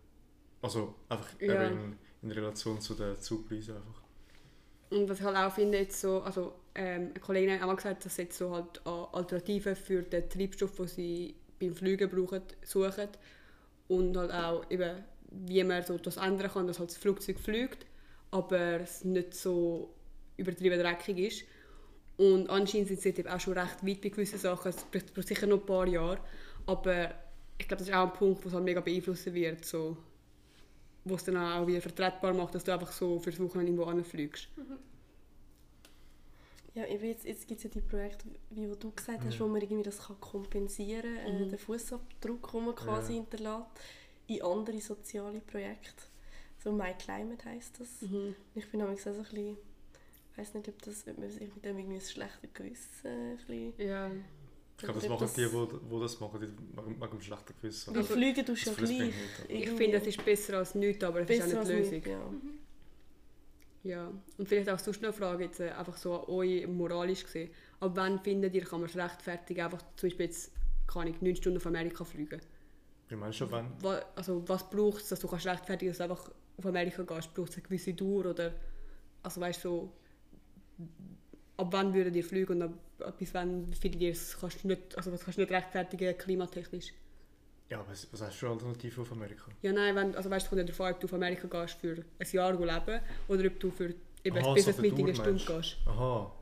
Also 0.63 0.97
einfach 1.09 1.31
Ja. 1.41 1.73
in, 1.73 1.99
in 2.23 2.31
Relation 2.33 2.81
zu 2.81 2.95
den 2.95 3.21
Zugpreisen 3.21 3.77
einfach. 3.77 4.03
Und 4.91 5.09
was 5.09 5.21
ich 5.21 5.25
halt 5.25 5.37
auch 5.37 5.53
finde, 5.53 5.79
jetzt 5.79 6.01
so, 6.01 6.23
also 6.23 6.53
ähm, 6.75 7.11
eine 7.11 7.21
Kollegin 7.21 7.55
hat 7.55 7.63
auch 7.63 7.67
mal 7.67 7.77
gesagt, 7.77 8.05
dass 8.05 8.17
sie 8.17 8.23
jetzt 8.23 8.37
so 8.37 8.51
halt 8.55 8.87
Alternativen 8.87 9.75
für 9.75 10.03
den 10.03 10.29
Treibstoff, 10.29 10.77
den 10.77 10.87
sie 10.87 11.35
beim 11.59 11.75
Fliegen 11.75 12.11
brauchen, 12.11 12.43
suchen. 12.63 13.09
Und 13.89 14.17
halt 14.17 14.33
auch 14.33 14.65
eben, 14.71 15.05
wie 15.31 15.65
man 15.65 15.83
so 15.85 15.99
das 15.99 16.19
ändern 16.19 16.51
kann, 16.51 16.67
dass 16.67 16.79
halt 16.79 16.91
das 16.91 16.99
Flugzeug 16.99 17.39
fliegt, 17.41 17.87
aber 18.31 18.81
es 18.81 19.05
nicht 19.05 19.35
so 19.35 19.95
übertrieben 20.37 20.81
dreckig 20.81 21.19
ist. 21.19 21.45
Und 22.23 22.49
anscheinend 22.51 22.87
sind 22.89 23.01
sie 23.01 23.09
jetzt 23.09 23.19
eben 23.19 23.29
auch 23.29 23.41
schon 23.41 23.55
recht 23.59 23.85
weit 23.85 24.01
bei 24.01 24.09
gewissen 24.11 24.39
Sachen. 24.39 24.69
Es 24.69 24.85
braucht 24.85 25.27
sicher 25.27 25.47
noch 25.49 25.59
ein 25.61 25.67
paar 25.67 25.89
Jahre. 25.89 26.19
Aber 26.67 27.13
ich 27.59 27.67
glaube, 27.67 27.79
das 27.81 27.89
ist 27.89 27.95
auch 27.95 28.07
ein 28.07 28.13
Punkt, 28.13 28.45
was 28.47 28.53
halt 28.53 28.65
mega 28.65 28.81
beeinflussen 28.81 29.35
wird. 29.35 29.65
So, 29.65 29.97
wo 31.05 31.17
es 31.17 31.25
dann 31.25 31.37
auch 31.37 31.67
wieder 31.67 31.81
vertretbar 31.81 32.33
macht, 32.33 32.55
dass 32.55 32.63
du 32.63 32.73
einfach 32.73 32.93
so 32.93 33.19
fürs 33.19 33.41
Wochenende 33.41 33.73
irgendwo 33.73 33.91
anfliegst. 33.91 34.49
Ja, 36.75 36.87
eben 36.87 37.05
jetzt, 37.05 37.25
jetzt 37.27 37.47
gibt 37.49 37.59
es 37.59 37.65
ja 37.65 37.71
die 37.71 37.81
Projekte, 37.83 38.25
wie 38.51 38.67
du 38.67 38.91
gesagt 38.93 39.25
hast, 39.25 39.35
Mhm. 39.35 39.41
wo 39.41 39.49
man 39.49 39.61
irgendwie 39.61 39.83
das 39.83 39.99
kann 40.07 40.19
kompensieren 40.21 41.17
kann, 41.17 41.35
äh, 41.35 41.45
Mhm. 41.45 41.49
den 41.51 41.59
Fußabdruck, 41.59 42.51
den 42.53 42.65
man 42.65 42.75
quasi 42.75 43.13
Ja. 43.15 43.19
hinterlässt, 43.19 43.67
in 44.29 44.43
andere 44.43 44.81
soziale 44.81 45.41
Projekte. 45.41 46.05
So 46.63 46.73
My 46.73 46.95
Climate 46.99 47.45
heisst 47.45 47.79
das. 47.81 48.01
Mhm. 48.03 48.35
Ich 48.55 48.71
bin 48.71 48.81
nämlich 48.81 49.01
auch 49.01 49.05
so 49.05 49.11
ein 49.11 49.23
bisschen, 49.23 49.57
weiß 50.39 50.55
nicht, 50.55 50.69
ob, 50.69 50.81
das, 50.83 51.07
ob 51.07 51.19
man 51.19 51.31
sich 51.31 51.55
mit 51.55 51.65
dem 51.65 51.79
irgendwie 51.79 51.97
ein 51.97 52.01
schlechtes 52.01 52.53
Gewissen 52.55 53.07
ein 53.09 53.37
bisschen... 53.37 53.73
Ja. 53.79 54.11
Ich 54.79 54.85
glaube, 54.85 55.01
das 55.01 55.09
machen 55.09 55.31
die, 55.37 55.43
das- 55.43 55.51
die, 55.81 55.95
die 55.95 56.01
das 56.01 56.21
machen, 56.21 56.41
die 56.41 56.47
wegen 56.49 57.01
wegen 57.01 57.11
dem 57.11 57.21
schlechten 57.21 57.55
Gewissen. 57.61 57.95
Weil 57.95 58.03
Also, 58.03 58.15
fliegen 58.15 58.45
du 58.45 58.53
das 58.55 58.67
mich 58.67 58.77
gleich. 58.77 59.15
Ich 59.49 59.71
finde, 59.71 59.97
es 59.99 60.07
ist 60.07 60.25
besser 60.25 60.59
als 60.59 60.75
nichts, 60.75 61.05
aber 61.05 61.21
es 61.21 61.31
ist 61.31 61.43
auch 61.43 61.47
nicht 61.47 61.69
die 61.69 61.73
Lösung. 61.73 61.91
nichts, 61.93 62.09
ja. 62.09 62.31
Ja. 63.85 64.13
Und 64.39 64.49
vielleicht 64.49 64.71
auch 64.71 64.79
sonst 64.79 65.03
noch 65.03 65.09
eine 65.09 65.13
Frage, 65.19 65.45
jetzt, 65.45 65.61
äh, 65.61 65.71
einfach 65.71 65.97
so 65.97 66.21
an 66.23 66.29
euch 66.29 66.67
moralisch 66.67 67.25
gesehen. 67.25 67.51
Ab 67.81 67.93
wann 67.95 68.19
findet 68.21 68.55
ihr, 68.55 68.65
kann 68.65 68.81
man 68.81 68.89
es 68.89 68.97
rechtfertigen, 68.97 69.61
einfach 69.65 69.83
zum 69.97 70.09
Beispiel 70.09 70.27
jetzt, 70.27 70.53
kann 70.87 71.07
ich 71.09 71.21
9 71.21 71.37
Stunden 71.37 71.59
auf 71.59 71.67
Amerika 71.67 72.05
fliegen? 72.05 72.41
Wie 73.09 73.17
meinst 73.17 73.41
du, 73.41 73.51
wenn? 73.51 73.67
Wa- 73.83 74.05
Also 74.15 74.43
was 74.49 74.69
braucht 74.71 75.03
es, 75.03 75.09
dass 75.09 75.21
du 75.21 75.27
kannst 75.29 75.47
rechtfertigen 75.47 75.91
dass 75.91 75.99
du 75.99 76.05
einfach 76.05 76.31
auf 76.57 76.67
Amerika 76.67 77.03
gehst? 77.03 77.35
Braucht 77.35 77.51
es 77.51 77.57
eine 77.57 77.63
gewisse 77.65 77.93
Dauer 77.95 78.27
oder, 78.27 78.55
also 79.23 79.41
weißt 79.41 79.65
du, 79.65 79.69
so, 79.69 79.93
ab 81.57 81.69
wann 81.71 81.95
würdet 81.95 82.17
ihr 82.17 82.25
fliegen 82.25 82.53
und 82.55 82.63
ab, 82.63 82.73
ab 83.01 83.19
bis 83.19 83.35
wann 83.35 83.73
findet 83.75 84.01
ihr 84.01 84.13
es, 84.13 84.37
kannst 84.39 84.65
du 84.65 84.69
nicht, 84.69 84.97
also 84.97 85.13
was 85.13 85.25
kannst 85.25 85.39
du 85.39 85.43
nicht 85.43 85.53
rechtfertigen 85.53 86.17
klimatechnisch? 86.17 86.93
Ja, 87.69 87.81
aber 87.81 87.91
was, 87.91 88.07
was 88.13 88.21
hast 88.21 88.35
du 88.35 88.47
für 88.47 88.51
Alternativen 88.51 89.03
auf 89.03 89.13
Amerika? 89.13 89.51
Ja, 89.63 89.73
nein, 89.73 89.95
wenn, 89.97 90.15
also 90.15 90.29
weißt 90.29 90.47
du, 90.47 90.51
kommt 90.51 90.61
ja 90.61 90.67
davon, 90.67 90.93
ob 90.93 91.01
du 91.01 91.07
auf 91.07 91.15
Amerika 91.15 91.49
gehst 91.49 91.81
für 91.81 92.05
ein 92.19 92.27
Jahr 92.31 92.53
leben 92.53 93.01
oder 93.29 93.47
ob 93.47 93.61
du 93.61 93.71
für 93.71 93.95
eben 94.25 94.37
Aha, 94.37 94.39
ein 94.39 94.45
so 94.45 94.55
Business-Meeting 94.55 95.15
für 95.15 95.23
eine 95.23 95.39
Stunde 95.39 95.61
gehst. 95.63 95.79
Aha. 95.87 96.33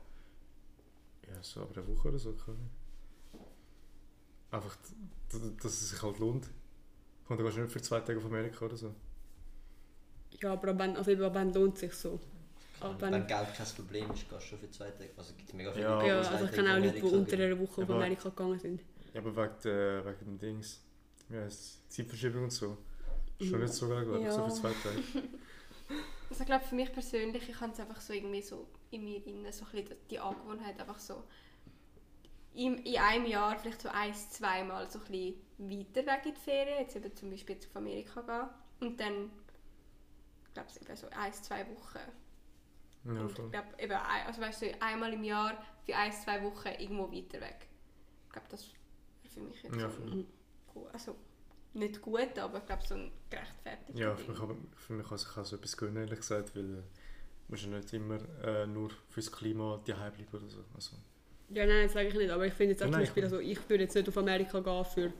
Ja, 1.27 1.43
so 1.43 1.61
aber 1.61 1.77
eine 1.77 1.87
Woche 1.87 2.09
oder 2.09 2.19
so. 2.19 2.33
Kann 2.33 2.55
ich. 2.55 3.39
Einfach, 4.53 4.77
dass 5.29 5.71
es 5.71 5.89
sich 5.91 6.01
halt 6.01 6.19
lohnt. 6.19 6.49
Und 7.29 7.39
du 7.39 7.43
gehst 7.45 7.57
nicht 7.57 7.71
für 7.71 7.81
zwei 7.81 8.01
Tage 8.01 8.19
auf 8.19 8.25
Amerika 8.25 8.65
oder 8.65 8.75
so. 8.75 8.93
Ja, 10.41 10.53
aber 10.53 10.69
ab 10.69 10.75
wann, 10.79 10.97
also 10.97 11.11
eben, 11.11 11.23
ab 11.23 11.33
wann 11.33 11.53
lohnt 11.53 11.75
es 11.75 11.79
sich 11.79 11.93
so? 11.93 12.19
Ab 12.81 12.95
Wenn 12.99 13.11
wann, 13.13 13.27
Geld 13.27 13.53
kein 13.55 13.65
Problem 13.75 14.11
ist, 14.11 14.29
gehst 14.29 14.31
du 14.31 14.39
schon 14.41 14.59
für 14.59 14.71
zwei 14.71 14.89
Tage. 14.91 15.11
Also 15.17 15.33
gibt 15.35 15.49
es 15.49 15.53
mega 15.53 15.71
viele 15.71 15.85
Ja, 15.85 16.03
ja, 16.03 16.19
also 16.21 16.45
ich 16.45 16.51
kenne 16.51 16.73
auch 16.73 16.77
Leute, 16.79 16.91
die 16.93 16.99
Amerika 17.01 17.15
unter 17.17 17.35
einer 17.37 17.59
Woche 17.59 17.81
auf 17.81 17.89
Aber- 17.89 17.95
Amerika 17.95 18.29
gegangen 18.29 18.59
sind. 18.59 18.81
Ja, 19.13 19.21
aber 19.21 19.35
wegen, 19.35 19.55
der, 19.63 20.05
wegen 20.05 20.25
dem 20.25 20.39
Dings. 20.39 20.81
Wie 21.29 21.37
heisst 21.37 21.59
es? 21.61 21.87
Zeitverschiebung 21.95 22.43
und 22.45 22.49
so. 22.51 22.77
Schon 23.39 23.51
Mhm. 23.51 23.61
nicht 23.61 23.73
so 23.73 23.87
geil, 23.89 24.03
glaube 24.05 24.19
ich, 24.23 24.31
so 24.31 24.39
Ja. 24.41 24.49
für 24.49 24.53
zwei 24.55 24.71
Tage. 24.73 25.03
Also 26.29 26.43
ich 26.43 26.47
glaube 26.47 26.63
für 26.63 26.75
mich 26.75 26.93
persönlich, 26.93 27.49
ich 27.49 27.59
habe 27.59 27.73
es 27.73 27.79
einfach 27.81 27.99
so 27.99 28.13
irgendwie 28.13 28.41
so 28.41 28.65
in 28.91 29.03
mir 29.03 29.19
drin, 29.19 29.45
so 29.51 29.65
ein 29.65 29.71
bisschen 29.71 29.97
die 30.09 30.17
Angewohnheit 30.17 30.79
einfach 30.79 30.97
so 30.97 31.25
in, 32.53 32.77
in 32.85 32.97
einem 32.99 33.25
Jahr 33.25 33.59
vielleicht 33.59 33.81
so 33.81 33.89
ein, 33.89 34.13
zweimal 34.13 34.89
so 34.89 34.99
ein 34.99 35.05
bisschen 35.11 35.35
weiter 35.57 36.05
weg 36.05 36.21
in 36.25 36.33
die 36.33 36.39
Ferien, 36.39 36.79
jetzt 36.79 36.95
eben 36.95 37.13
zum 37.17 37.31
Beispiel 37.31 37.55
jetzt 37.55 37.67
auf 37.67 37.75
Amerika 37.75 38.21
gehen 38.21 38.87
und 38.89 38.97
dann, 39.01 39.29
ich 40.47 40.53
glaube 40.53 40.69
so 40.95 41.07
ein, 41.09 41.33
zwei 41.33 41.67
Wochen 41.67 41.99
Ja, 43.05 43.11
und 43.21 43.29
ich 43.31 43.35
glaube 43.35 43.67
eben, 43.79 43.93
also 43.93 44.41
weißt 44.41 44.61
du, 44.61 44.81
einmal 44.81 45.13
im 45.13 45.23
Jahr 45.23 45.53
für 45.85 45.95
ein, 45.95 46.11
zwei 46.11 46.43
Wochen 46.43 46.67
irgendwo 46.79 47.11
weiter 47.11 47.41
weg. 47.41 47.67
Ich 48.27 48.33
glaube, 48.33 48.47
das 48.49 48.65
wäre 49.23 49.33
für 49.33 49.39
mich 49.41 49.63
jetzt 49.63 49.75
Ja, 49.75 49.89
so 49.89 50.87
also 50.93 51.15
nicht 51.73 52.01
gut, 52.01 52.37
aber 52.37 52.57
ich 52.59 52.65
glaube 52.65 52.83
so 52.85 52.95
ein 52.95 53.11
gerechtfertigter 53.29 53.99
Ja, 53.99 54.15
für 54.15 54.31
mich, 54.31 54.39
aber- 54.41 54.55
für 54.75 54.93
mich 54.93 55.07
kann 55.07 55.17
sich 55.17 55.37
auch 55.37 55.45
so 55.45 55.55
etwas 55.55 55.75
gönnen, 55.77 55.97
ehrlich 56.03 56.19
gesagt, 56.19 56.55
weil 56.55 56.79
äh, 56.79 56.81
man 57.47 57.59
ja 57.59 57.67
nicht 57.67 57.93
immer 57.93 58.19
äh, 58.43 58.67
nur 58.67 58.89
fürs 59.09 59.31
Klima 59.31 59.81
daheim 59.85 60.13
bleiben 60.13 60.29
oder 60.37 60.49
so. 60.49 60.63
Also, 60.75 60.95
Ja, 61.49 61.65
nein, 61.65 61.83
das 61.83 61.93
sage 61.93 62.07
ich 62.09 62.13
nicht, 62.15 62.29
aber 62.29 62.45
ich 62.45 62.53
finde 62.53 62.71
jetzt 62.73 62.81
auch 62.83 62.87
Ja, 62.87 62.91
zum 62.91 62.99
nein, 62.99 63.01
Beispiel, 63.07 63.23
ich- 63.23 63.25
also 63.25 63.39
ich 63.39 63.69
würde 63.69 63.83
jetzt 63.83 63.95
nicht 63.95 64.07
auf 64.07 64.17
Amerika 64.17 64.59
gehen 64.59 64.85
für 64.85 65.13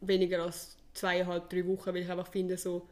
weniger 0.00 0.42
als 0.42 0.76
zweieinhalb, 0.94 1.50
drei 1.50 1.66
Wochen, 1.66 1.88
weil 1.88 1.98
ich 1.98 2.10
einfach 2.10 2.28
finde, 2.28 2.56
so, 2.56 2.88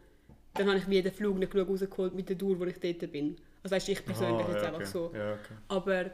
dann 0.54 0.68
habe 0.68 0.78
ich 0.78 0.88
wie 0.88 1.02
den 1.02 1.12
Flug 1.12 1.38
nicht 1.38 1.52
genug 1.52 1.68
rausgeholt 1.68 2.14
mit 2.14 2.28
der 2.28 2.36
Dauer, 2.36 2.58
wo 2.58 2.64
ich 2.64 2.78
dort 2.78 3.12
bin. 3.12 3.36
Also 3.64 3.74
weißt 3.74 3.88
ich 3.88 4.04
persönlich 4.04 4.44
Aha, 4.44 4.52
jetzt 4.52 4.62
ja, 4.62 4.68
einfach 4.68 4.80
okay. 4.80 4.90
so. 4.90 5.10
Ja, 5.14 5.32
okay. 5.32 5.54
Aber 5.68 6.10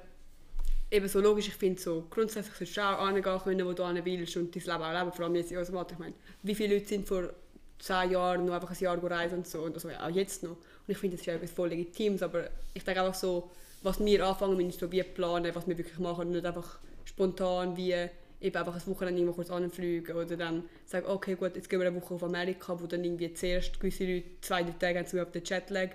eben 0.91 1.09
so 1.09 1.21
logisch, 1.21 1.49
ich 1.49 1.55
finde 1.55 1.81
so, 1.81 2.07
grundsätzlich 2.09 2.55
solltest 2.55 2.77
du 2.77 2.83
auch 2.83 3.07
hingehen 3.07 3.41
können, 3.43 3.67
wo 3.67 3.73
du 3.73 3.87
hin 3.87 4.05
willst 4.05 4.37
und 4.37 4.55
dein 4.55 4.63
Leben 4.63 4.83
auch 4.83 4.99
leben, 4.99 5.13
vor 5.13 5.25
allem 5.25 5.35
jetzt 5.35 5.51
in 5.53 5.59
unserem 5.59 5.79
Alter. 5.79 5.93
Ich 5.93 5.99
meine, 5.99 6.15
wie 6.43 6.55
viele 6.55 6.75
Leute 6.75 6.87
sind 6.87 7.07
vor 7.07 7.31
zehn 7.79 8.13
Jahren 8.13 8.47
noch 8.47 8.55
einfach 8.55 8.71
ein 8.71 8.79
Jahr 8.79 9.03
reisen 9.03 9.39
und 9.39 9.47
so, 9.47 9.63
und 9.63 9.75
also 9.75 9.89
auch 9.89 10.09
jetzt 10.11 10.43
noch. 10.43 10.51
Und 10.51 10.59
ich 10.87 10.99
finde, 10.99 11.17
das 11.17 11.23
ist 11.23 11.27
ja 11.27 11.35
etwas 11.35 11.51
voll 11.51 11.69
Legitimes, 11.69 12.23
aber 12.23 12.51
ich 12.73 12.85
denke 12.85 13.03
einfach 13.03 13.19
so, 13.19 13.51
was 13.83 13.99
wir 14.05 14.27
anfangen 14.27 14.57
müssen, 14.57 14.71
ist 14.71 14.81
so 14.81 14.93
wie 14.93 15.03
planen, 15.03 15.55
was 15.55 15.67
wir 15.67 15.77
wirklich 15.77 15.99
machen 15.99 16.27
und 16.27 16.31
nicht 16.33 16.47
einfach 16.47 16.79
spontan 17.05 17.77
wie 17.77 17.95
eben 18.41 18.57
einfach 18.57 18.75
ein 18.75 18.87
Wochenende 18.87 19.21
irgendwo 19.21 19.35
kurz 19.35 19.51
anfliegen 19.51 20.17
oder 20.17 20.37
dann 20.37 20.65
sagen, 20.87 21.07
okay 21.07 21.35
gut, 21.35 21.57
jetzt 21.57 21.69
gehen 21.69 21.81
wir 21.81 21.89
eine 21.89 22.01
Woche 22.01 22.15
auf 22.15 22.23
Amerika, 22.23 22.81
wo 22.81 22.87
dann 22.87 23.05
irgendwie 23.05 23.33
zuerst 23.35 23.79
gewisse 23.79 24.05
Leute 24.05 24.27
zwei, 24.41 24.63
drei 24.63 24.73
Tage 24.73 24.99
haben 24.99 25.07
zum 25.07 25.21
auf 25.21 25.31
den 25.31 25.45
Jetlag 25.45 25.91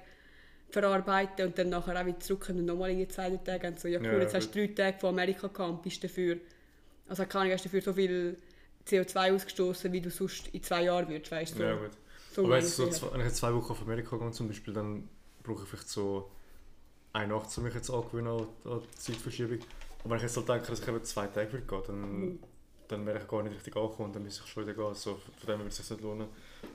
verarbeiten 0.82 1.48
und 1.48 1.58
dann 1.58 1.70
nachher 1.70 2.00
auch 2.02 2.06
wieder 2.06 2.20
zurückkommen 2.20 2.60
und 2.60 2.66
nochmal 2.66 2.90
irgendwie 2.92 3.08
zwei 3.08 3.30
drei 3.30 3.38
Tage 3.38 3.68
und 3.70 3.80
so, 3.80 3.88
ja 3.88 4.00
cool, 4.12 4.22
Ja, 4.22 4.22
jetzt 4.22 4.34
hast 4.34 4.52
du 4.52 4.68
drei 4.68 4.74
Tage 4.74 5.00
von 5.00 5.10
Amerika 5.10 5.48
gehabt 5.48 5.70
und 5.72 5.82
bist 5.84 6.04
dafür, 6.04 6.38
also 7.08 7.26
keine 7.26 7.42
Ahnung, 7.44 7.54
hast 7.54 7.66
dafür 7.66 7.82
so 7.82 7.94
viel 7.94 8.38
CO2 8.86 9.32
ausgestoßen, 9.34 9.92
wie 9.94 10.02
du 10.02 10.10
sonst 10.12 10.48
in 10.50 10.64
zwei 10.64 10.84
Jahren 10.84 11.10
würdest, 11.10 11.32
weißt 11.32 11.60
du? 11.60 11.60
So, 11.60 11.64
Ja, 11.64 11.76
gut. 11.76 11.92
so 12.34 12.44
Aber 12.44 12.58
jetzt 12.58 12.76
so 12.76 12.88
zwei, 12.90 13.12
wenn 13.14 13.22
ich 13.22 13.28
jetzt 13.28 13.38
zwei 13.38 13.54
Wochen 13.54 13.72
auf 13.72 13.82
Amerika 13.82 14.18
gehe 14.18 14.32
zum 14.32 14.48
Beispiel, 14.48 14.74
dann 14.74 15.10
brauche 15.44 15.64
ich 15.64 15.70
vielleicht 15.70 15.90
so 15.90 16.32
eine 17.14 17.34
Nacht, 17.34 17.58
um 17.58 17.64
mich 17.64 17.74
jetzt 17.76 17.90
angewöhnen 17.90 18.28
an, 18.30 18.48
die 18.66 18.98
Zeitverschiebung. 18.98 19.60
Aber 20.04 20.12
wenn 20.12 20.18
ich 20.18 20.24
jetzt 20.24 20.38
halt 20.38 20.50
denke, 20.50 20.68
dass 20.68 20.80
ich 20.82 20.88
eben 20.88 21.04
zwei 21.04 21.28
Tage 21.28 21.54
würde 21.54 21.66
gehen, 21.66 21.84
dann, 21.88 22.26
Mhm. 22.26 22.40
dann 22.88 23.06
wäre 23.06 23.20
ich 23.20 23.28
gar 23.28 23.44
nicht 23.44 23.56
richtig 23.56 23.76
angekommen 23.76 24.08
und 24.10 24.16
dann 24.16 24.24
müsste 24.24 24.44
ich 24.46 24.52
schon 24.52 24.64
wieder 24.64 24.74
gehen. 24.76 24.86
Also 24.86 25.16
von 25.16 25.48
dem 25.48 25.60
würde 25.60 25.70
es 25.70 25.78
sich 25.78 25.90
nicht 25.90 26.02
lohnen. 26.02 26.28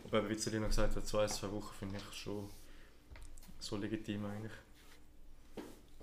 Aber 0.04 0.28
wie 0.28 0.36
Celina 0.36 0.66
gesagt 0.68 0.96
hat, 0.96 1.06
zwei, 1.06 1.26
zwei 1.26 1.50
Wochen 1.52 1.74
finde 1.78 1.98
ich 1.98 2.16
schon 2.18 2.48
so 3.60 3.76
legitim 3.76 4.24
eigentlich. 4.26 4.52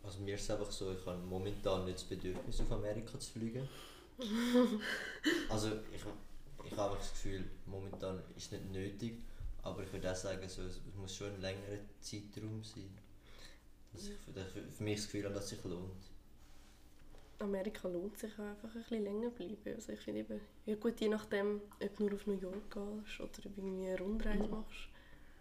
Also 0.03 0.19
mir 0.21 0.35
ist 0.35 0.43
es 0.43 0.51
einfach 0.51 0.71
so, 0.71 0.91
ich 0.93 1.05
habe 1.05 1.17
momentan 1.19 1.85
nicht 1.85 1.97
das 1.97 2.03
Bedürfnis 2.05 2.61
auf 2.61 2.71
Amerika 2.71 3.19
zu 3.19 3.31
fliegen. 3.31 3.67
also 5.49 5.69
ich, 5.93 6.01
ich 6.65 6.71
habe 6.77 6.83
einfach 6.83 6.97
das 6.97 7.11
Gefühl, 7.11 7.43
momentan 7.65 8.19
ist 8.35 8.45
es 8.45 8.51
nicht 8.53 8.71
nötig, 8.71 9.17
aber 9.63 9.83
ich 9.83 9.91
würde 9.91 10.11
auch 10.11 10.15
sagen, 10.15 10.47
so, 10.47 10.63
es 10.63 10.79
muss 10.95 11.15
schon 11.15 11.33
ein 11.33 11.41
längerer 11.41 11.79
Zeitraum 11.99 12.63
sein. 12.63 12.89
Dass 13.93 14.07
ich 14.07 14.15
für, 14.19 14.31
dass 14.31 14.47
ich 14.55 14.75
für 14.75 14.83
mich 14.83 14.95
das 14.97 15.05
Gefühl 15.05 15.25
habe, 15.25 15.33
dass 15.35 15.43
es 15.45 15.49
sich 15.51 15.63
lohnt. 15.65 16.03
Amerika 17.39 17.87
lohnt 17.87 18.17
sich 18.17 18.33
auch 18.39 18.45
einfach 18.45 18.73
ein 18.73 18.81
bisschen 18.81 19.03
länger 19.03 19.29
bleiben. 19.29 19.75
Also 19.75 19.91
ich 19.93 19.99
finde 19.99 20.21
eben, 20.21 20.41
ja 20.65 20.75
gut, 20.75 20.99
je 20.99 21.09
nachdem, 21.09 21.61
ob 21.83 21.95
du 21.95 22.03
nur 22.05 22.13
auf 22.15 22.25
New 22.27 22.39
York 22.39 22.71
gehst 22.71 23.19
oder 23.19 23.29
ob 23.29 23.55
du 23.55 23.61
irgendwie 23.61 23.87
eine 23.87 23.99
Rundreise 23.99 24.43
Mhm. 24.43 24.51
machst. 24.51 24.89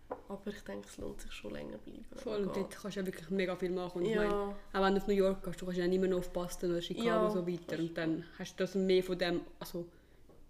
Aber 0.09 0.47
ich 0.47 0.61
denke, 0.62 0.87
es 0.88 0.99
lohnt 0.99 1.21
sich 1.21 1.33
schon 1.33 1.53
länger 1.53 1.79
bleiben. 1.79 2.05
wenn 2.11 2.19
Voll, 2.19 2.42
und 2.42 2.57
dort 2.57 2.71
kannst 2.71 2.97
du 2.97 3.01
ja 3.01 3.07
wirklich 3.07 3.31
mega 3.31 3.57
viel 3.57 3.71
machen. 3.71 4.03
Und 4.03 4.07
ich 4.09 4.16
meine, 4.16 4.31
Ja, 4.31 4.57
auch 4.73 4.83
wenn 4.83 4.95
du 4.95 5.01
auf 5.01 5.07
New 5.07 5.14
York 5.14 5.42
gehst, 5.42 5.61
du 5.61 5.64
kannst 5.64 5.79
ja 5.79 5.87
nicht 5.87 6.01
mehr 6.01 6.11
noch 6.11 6.19
auf 6.19 6.33
Boston 6.33 6.71
oder 6.71 6.83
Chicago 6.83 7.07
Ja, 7.07 7.27
und 7.27 7.33
so 7.33 7.47
weiter. 7.47 7.79
Und 7.79 7.97
dann 7.97 8.25
hast 8.38 8.59
du 8.59 8.64
das 8.64 8.75
mehr 8.75 9.03
von 9.03 9.19
dem, 9.19 9.40
also 9.59 9.87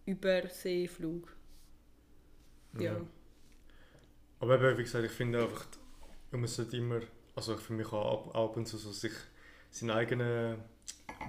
Überseeflug. 0.05 1.29
Ja. 2.79 3.01
Aber 4.41 4.61
eben, 4.61 4.79
wie 4.79 4.83
gesagt, 4.83 5.05
ich 5.05 5.11
finde 5.13 5.43
einfach, 5.43 5.67
man 6.31 6.43
muss 6.43 6.59
nicht 6.59 6.75
immer, 6.75 7.01
also 7.35 7.57
für 7.57 7.73
mich 7.73 7.91
auch 7.93 8.29
ab, 8.29 8.37
ab 8.37 8.57
und 8.57 8.67
zu 8.67 8.77
so 8.77 8.93
sich 8.93 9.13
seine 9.71 9.95
eigenen 9.95 10.59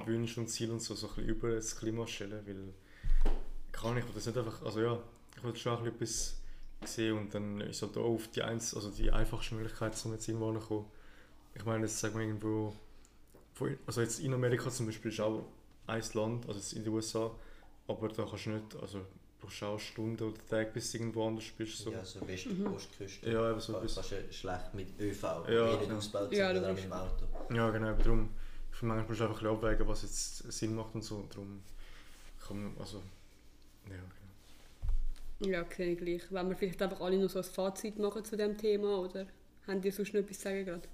Wünsche 0.05 0.39
und 0.41 0.47
Ziele 0.47 0.73
und 0.73 0.81
so, 0.81 0.95
so 0.95 1.07
ein 1.07 1.15
bisschen 1.15 1.29
über 1.29 1.55
das 1.55 1.77
Klima 1.77 2.05
stellen, 2.05 2.45
weil 2.45 2.73
kann 3.71 3.97
ich 3.97 4.05
will 4.05 4.13
das 4.13 4.25
nicht 4.25 4.37
einfach, 4.37 4.61
also 4.63 4.81
ja, 4.81 4.99
ich 5.37 5.43
will 5.43 5.55
schon 5.55 5.77
ein 5.77 5.83
bisschen 5.83 5.95
etwas 5.95 6.41
sehen 6.85 7.17
und 7.17 7.33
dann 7.33 7.61
ist 7.61 7.81
halt 7.81 7.97
auch 7.97 8.05
auf 8.15 8.27
die, 8.29 8.41
eins, 8.41 8.73
also 8.75 8.89
die 8.91 9.11
einfachste 9.11 9.55
Möglichkeit, 9.55 9.93
um 10.05 10.13
jetzt 10.13 10.27
irgendwo 10.27 10.51
hinzukommen. 10.51 10.85
Ich 11.55 11.65
meine, 11.65 11.83
jetzt 11.85 11.99
sagen 11.99 12.15
wir 12.19 12.25
irgendwo, 12.25 12.73
wo- 13.55 13.69
also 13.85 14.01
jetzt 14.01 14.19
in 14.19 14.33
Amerika 14.33 14.69
zum 14.69 14.85
Beispiel 14.85 15.11
ist 15.11 15.19
auch 15.19 15.43
ein 15.87 16.03
Land, 16.13 16.47
also 16.47 16.59
jetzt 16.59 16.73
in 16.73 16.83
den 16.83 16.93
USA, 16.93 17.31
aber 17.87 18.09
da 18.09 18.25
kannst 18.25 18.45
du 18.45 18.49
nicht, 18.51 18.75
also 18.81 19.01
brauchst 19.39 19.61
du 19.61 19.65
auch 19.65 19.79
Stunden 19.79 20.23
oder 20.23 20.37
Tage, 20.49 20.71
bis 20.71 20.91
du 20.91 20.97
irgendwo 20.99 21.27
anders 21.27 21.45
bist. 21.57 21.77
So. 21.79 21.91
Ja, 21.91 22.03
so 22.05 22.27
West- 22.27 22.45
Mhm. 22.47 22.67
Ostküste. 22.73 23.31
Ja, 23.31 23.51
eben 23.51 23.59
so 23.59 23.79
bis- 23.79 23.95
kannst 23.95 24.11
du 24.11 24.33
schlecht 24.33 24.73
mit 24.73 24.99
ÖV, 24.99 25.23
Ja, 25.23 25.49
ja, 25.49 25.77
nicht 25.77 25.89
ja. 25.89 25.97
ausgebaut 25.97 26.31
Ja, 26.33 26.51
oder 26.51 26.73
mit 26.73 26.83
dem 26.83 26.93
Auto. 26.93 27.25
Ja, 27.53 27.69
genau, 27.71 27.87
aber 27.89 28.03
darum, 28.03 28.29
ich 28.71 28.77
finde, 28.77 28.95
manchmal 28.95 29.07
musst 29.09 29.19
du 29.21 29.25
einfach 29.27 29.43
abwägen, 29.51 29.87
was 29.87 30.01
jetzt 30.03 30.51
Sinn 30.51 30.75
macht 30.75 30.93
und 30.93 31.03
so. 31.03 31.15
Und 31.17 31.33
darum 31.33 31.61
kann 32.47 32.63
man, 32.63 32.77
also, 32.79 32.97
ja, 33.85 33.95
genau. 33.95 34.26
Ja, 35.39 35.65
sehe 35.75 35.93
ich 35.93 35.97
gleich. 35.97 36.21
Wenn 36.31 36.49
wir 36.49 36.55
vielleicht 36.55 36.81
einfach 36.81 37.01
alle 37.01 37.17
noch 37.17 37.29
so 37.29 37.39
ein 37.39 37.45
Fazit 37.45 37.99
machen 37.99 38.25
zu 38.25 38.35
dem 38.35 38.57
Thema, 38.57 38.99
oder 38.99 39.27
haben 39.67 39.81
die 39.81 39.91
sonst 39.91 40.13
noch 40.13 40.21
etwas 40.21 40.37
zu 40.37 40.43
sagen 40.43 40.65
gerade? 40.65 40.87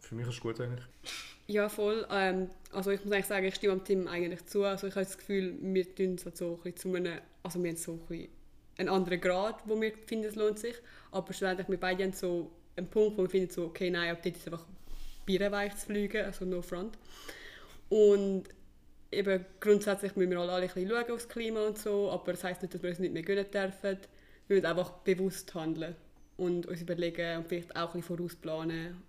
Für 0.00 0.14
mich 0.14 0.26
ist 0.26 0.34
es 0.34 0.40
gut 0.40 0.60
eigentlich. 0.60 0.84
Ja, 1.46 1.68
voll. 1.68 2.06
Ähm, 2.10 2.50
also 2.72 2.90
ich 2.90 3.02
muss 3.04 3.12
eigentlich 3.12 3.26
sagen, 3.26 3.46
ich 3.46 3.54
stimme 3.54 3.76
dem 3.76 3.84
Tim 3.84 4.08
eigentlich 4.08 4.44
zu. 4.46 4.64
Also 4.64 4.86
ich 4.86 4.94
habe 4.94 5.04
das 5.04 5.16
Gefühl, 5.16 5.56
wir 5.60 5.94
tun 5.94 6.14
es 6.14 6.24
halt 6.24 6.36
so 6.36 6.54
ein 6.56 6.72
bisschen 6.72 6.92
zu 6.92 6.96
einem, 6.96 7.20
also 7.42 7.62
wir 7.62 7.70
haben 7.70 7.76
so 7.76 7.92
ein 7.92 7.98
bisschen 8.00 8.28
einen 8.76 8.88
anderen 8.88 9.20
Grad, 9.20 9.60
wo 9.66 9.80
wir 9.80 9.92
finden, 10.06 10.26
es 10.26 10.34
lohnt 10.34 10.58
sich. 10.58 10.74
Aber 11.10 11.32
schlussendlich, 11.32 11.68
wir 11.68 11.78
beide 11.78 12.04
haben 12.04 12.12
so 12.12 12.50
einen 12.76 12.88
Punkt, 12.88 13.16
wo 13.16 13.22
wir 13.22 13.30
finden, 13.30 13.50
so, 13.50 13.66
okay, 13.66 13.90
nein, 13.90 14.10
ab 14.10 14.22
dort 14.22 14.36
ist 14.36 14.46
einfach 14.46 14.66
birrenweich 15.26 15.76
zu 15.76 15.86
fliegen, 15.86 16.24
also 16.24 16.44
no 16.44 16.60
front. 16.60 16.98
Und 17.88 18.44
eben 19.14 19.44
grundsätzlich 19.60 20.16
müssen 20.16 20.30
wir 20.30 20.40
alle 20.40 20.54
ein 20.54 20.62
bisschen 20.62 20.88
schauen 20.88 21.10
aufs 21.10 21.28
Klima 21.28 21.66
und 21.66 21.78
so, 21.78 22.10
aber 22.10 22.32
das 22.32 22.44
heisst 22.44 22.62
nicht, 22.62 22.74
dass 22.74 22.82
wir 22.82 22.90
uns 22.90 22.98
nicht 22.98 23.14
mehr 23.14 23.22
gönnen 23.22 23.46
dürfen. 23.50 23.98
Wir 24.46 24.56
müssen 24.56 24.66
einfach 24.66 24.90
bewusst 24.98 25.54
handeln 25.54 25.96
und 26.36 26.66
uns 26.66 26.82
überlegen 26.82 27.38
und 27.38 27.48
vielleicht 27.48 27.74
auch 27.76 27.94
ein 27.94 28.00
bisschen 28.00 28.16
vorausplanen, 28.16 29.02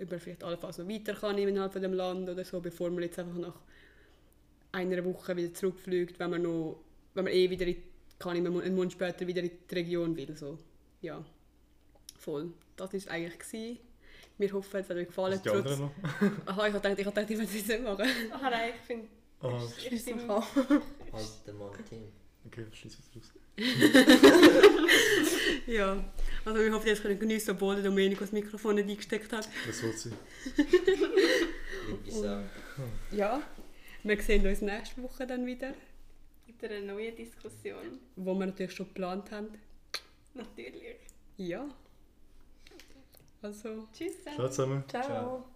ob 0.00 0.10
man 0.10 0.20
vielleicht 0.20 0.44
allenfalls 0.44 0.78
noch 0.78 0.88
weiter 0.88 1.14
kann 1.14 1.38
innerhalb 1.38 1.72
von 1.72 1.82
dem 1.82 1.92
Land 1.92 2.28
oder 2.28 2.44
so, 2.44 2.60
bevor 2.60 2.90
man 2.90 3.02
jetzt 3.02 3.18
einfach 3.18 3.38
nach 3.38 3.60
einer 4.72 5.04
Woche 5.04 5.36
wieder 5.36 5.52
zurückfliegt, 5.54 6.18
wenn 6.18 6.30
man 6.30 6.42
noch, 6.42 6.80
wenn 7.14 7.24
man 7.24 7.32
eh 7.32 7.48
wieder 7.50 7.66
in, 7.66 7.76
kann 8.18 8.36
einen 8.36 8.74
Monat 8.74 8.92
später 8.92 9.26
wieder 9.26 9.42
in 9.42 9.50
die 9.70 9.74
Region 9.74 10.16
will, 10.16 10.36
so. 10.36 10.58
Ja, 11.02 11.24
voll. 12.18 12.52
Das 12.76 12.92
war 12.92 13.12
eigentlich 13.12 13.38
gewesen. 13.38 13.78
Wir 14.38 14.52
hoffen, 14.52 14.80
es 14.80 14.90
hat 14.90 14.96
euch 14.96 15.06
gefallen. 15.06 15.34
Was 15.34 15.42
die 15.42 15.50
anderen 15.50 15.80
noch? 15.80 15.90
Aha, 16.46 16.66
ich 16.68 16.72
habe 16.74 16.80
gedacht, 16.80 16.98
ich 16.98 17.06
habe 17.06 17.14
gedacht, 17.14 17.30
ich 17.30 17.38
werde 17.38 17.58
es 17.58 17.66
nicht 17.66 17.82
machen. 17.82 18.06
Ach 18.32 18.42
nein, 18.42 18.70
ich 18.78 18.86
finde, 18.86 19.08
Aha, 19.40 19.62
ich 19.78 19.86
Schließ 19.86 20.02
stimme 20.02 20.22
mich 20.22 20.30
an. 20.30 20.42
Halt 21.12 21.28
der 21.46 21.54
Mann 21.54 21.70
Team. 21.88 22.02
okay, 22.46 22.66
schließe 22.72 22.98
jetzt 22.98 23.16
raus. 23.16 23.32
Ja, 25.66 26.04
also 26.44 26.60
wir 26.60 26.72
hoffen, 26.72 26.86
ihr 26.86 26.96
könnt 26.96 27.18
geniessen, 27.18 27.50
obwohl 27.52 27.74
der 27.74 27.84
Domenico 27.84 28.20
das 28.20 28.30
Mikrofon 28.32 28.76
nicht 28.76 28.88
eingesteckt 28.88 29.32
hat. 29.32 29.48
Das 29.66 29.82
wird 29.82 29.98
sie. 29.98 30.12
Ich 32.04 32.14
Ja, 33.16 33.42
wir 34.02 34.22
sehen 34.22 34.46
uns 34.46 34.60
nächste 34.60 35.02
Woche 35.02 35.26
dann 35.26 35.44
wieder, 35.46 35.74
mit 36.46 36.62
einer 36.64 36.80
neuen 36.80 37.14
Diskussion. 37.16 37.98
wo 38.16 38.34
wir 38.34 38.46
natürlich 38.46 38.72
schon 38.74 38.86
geplant 38.86 39.30
haben. 39.30 39.48
Natürlich. 40.34 40.96
Ja. 41.36 41.66
Also, 43.42 43.86
Tschüss. 43.92 44.24
Ciao 44.34 44.48
zusammen. 44.48 44.84
Ciao. 44.88 45.02
Ciao. 45.02 45.55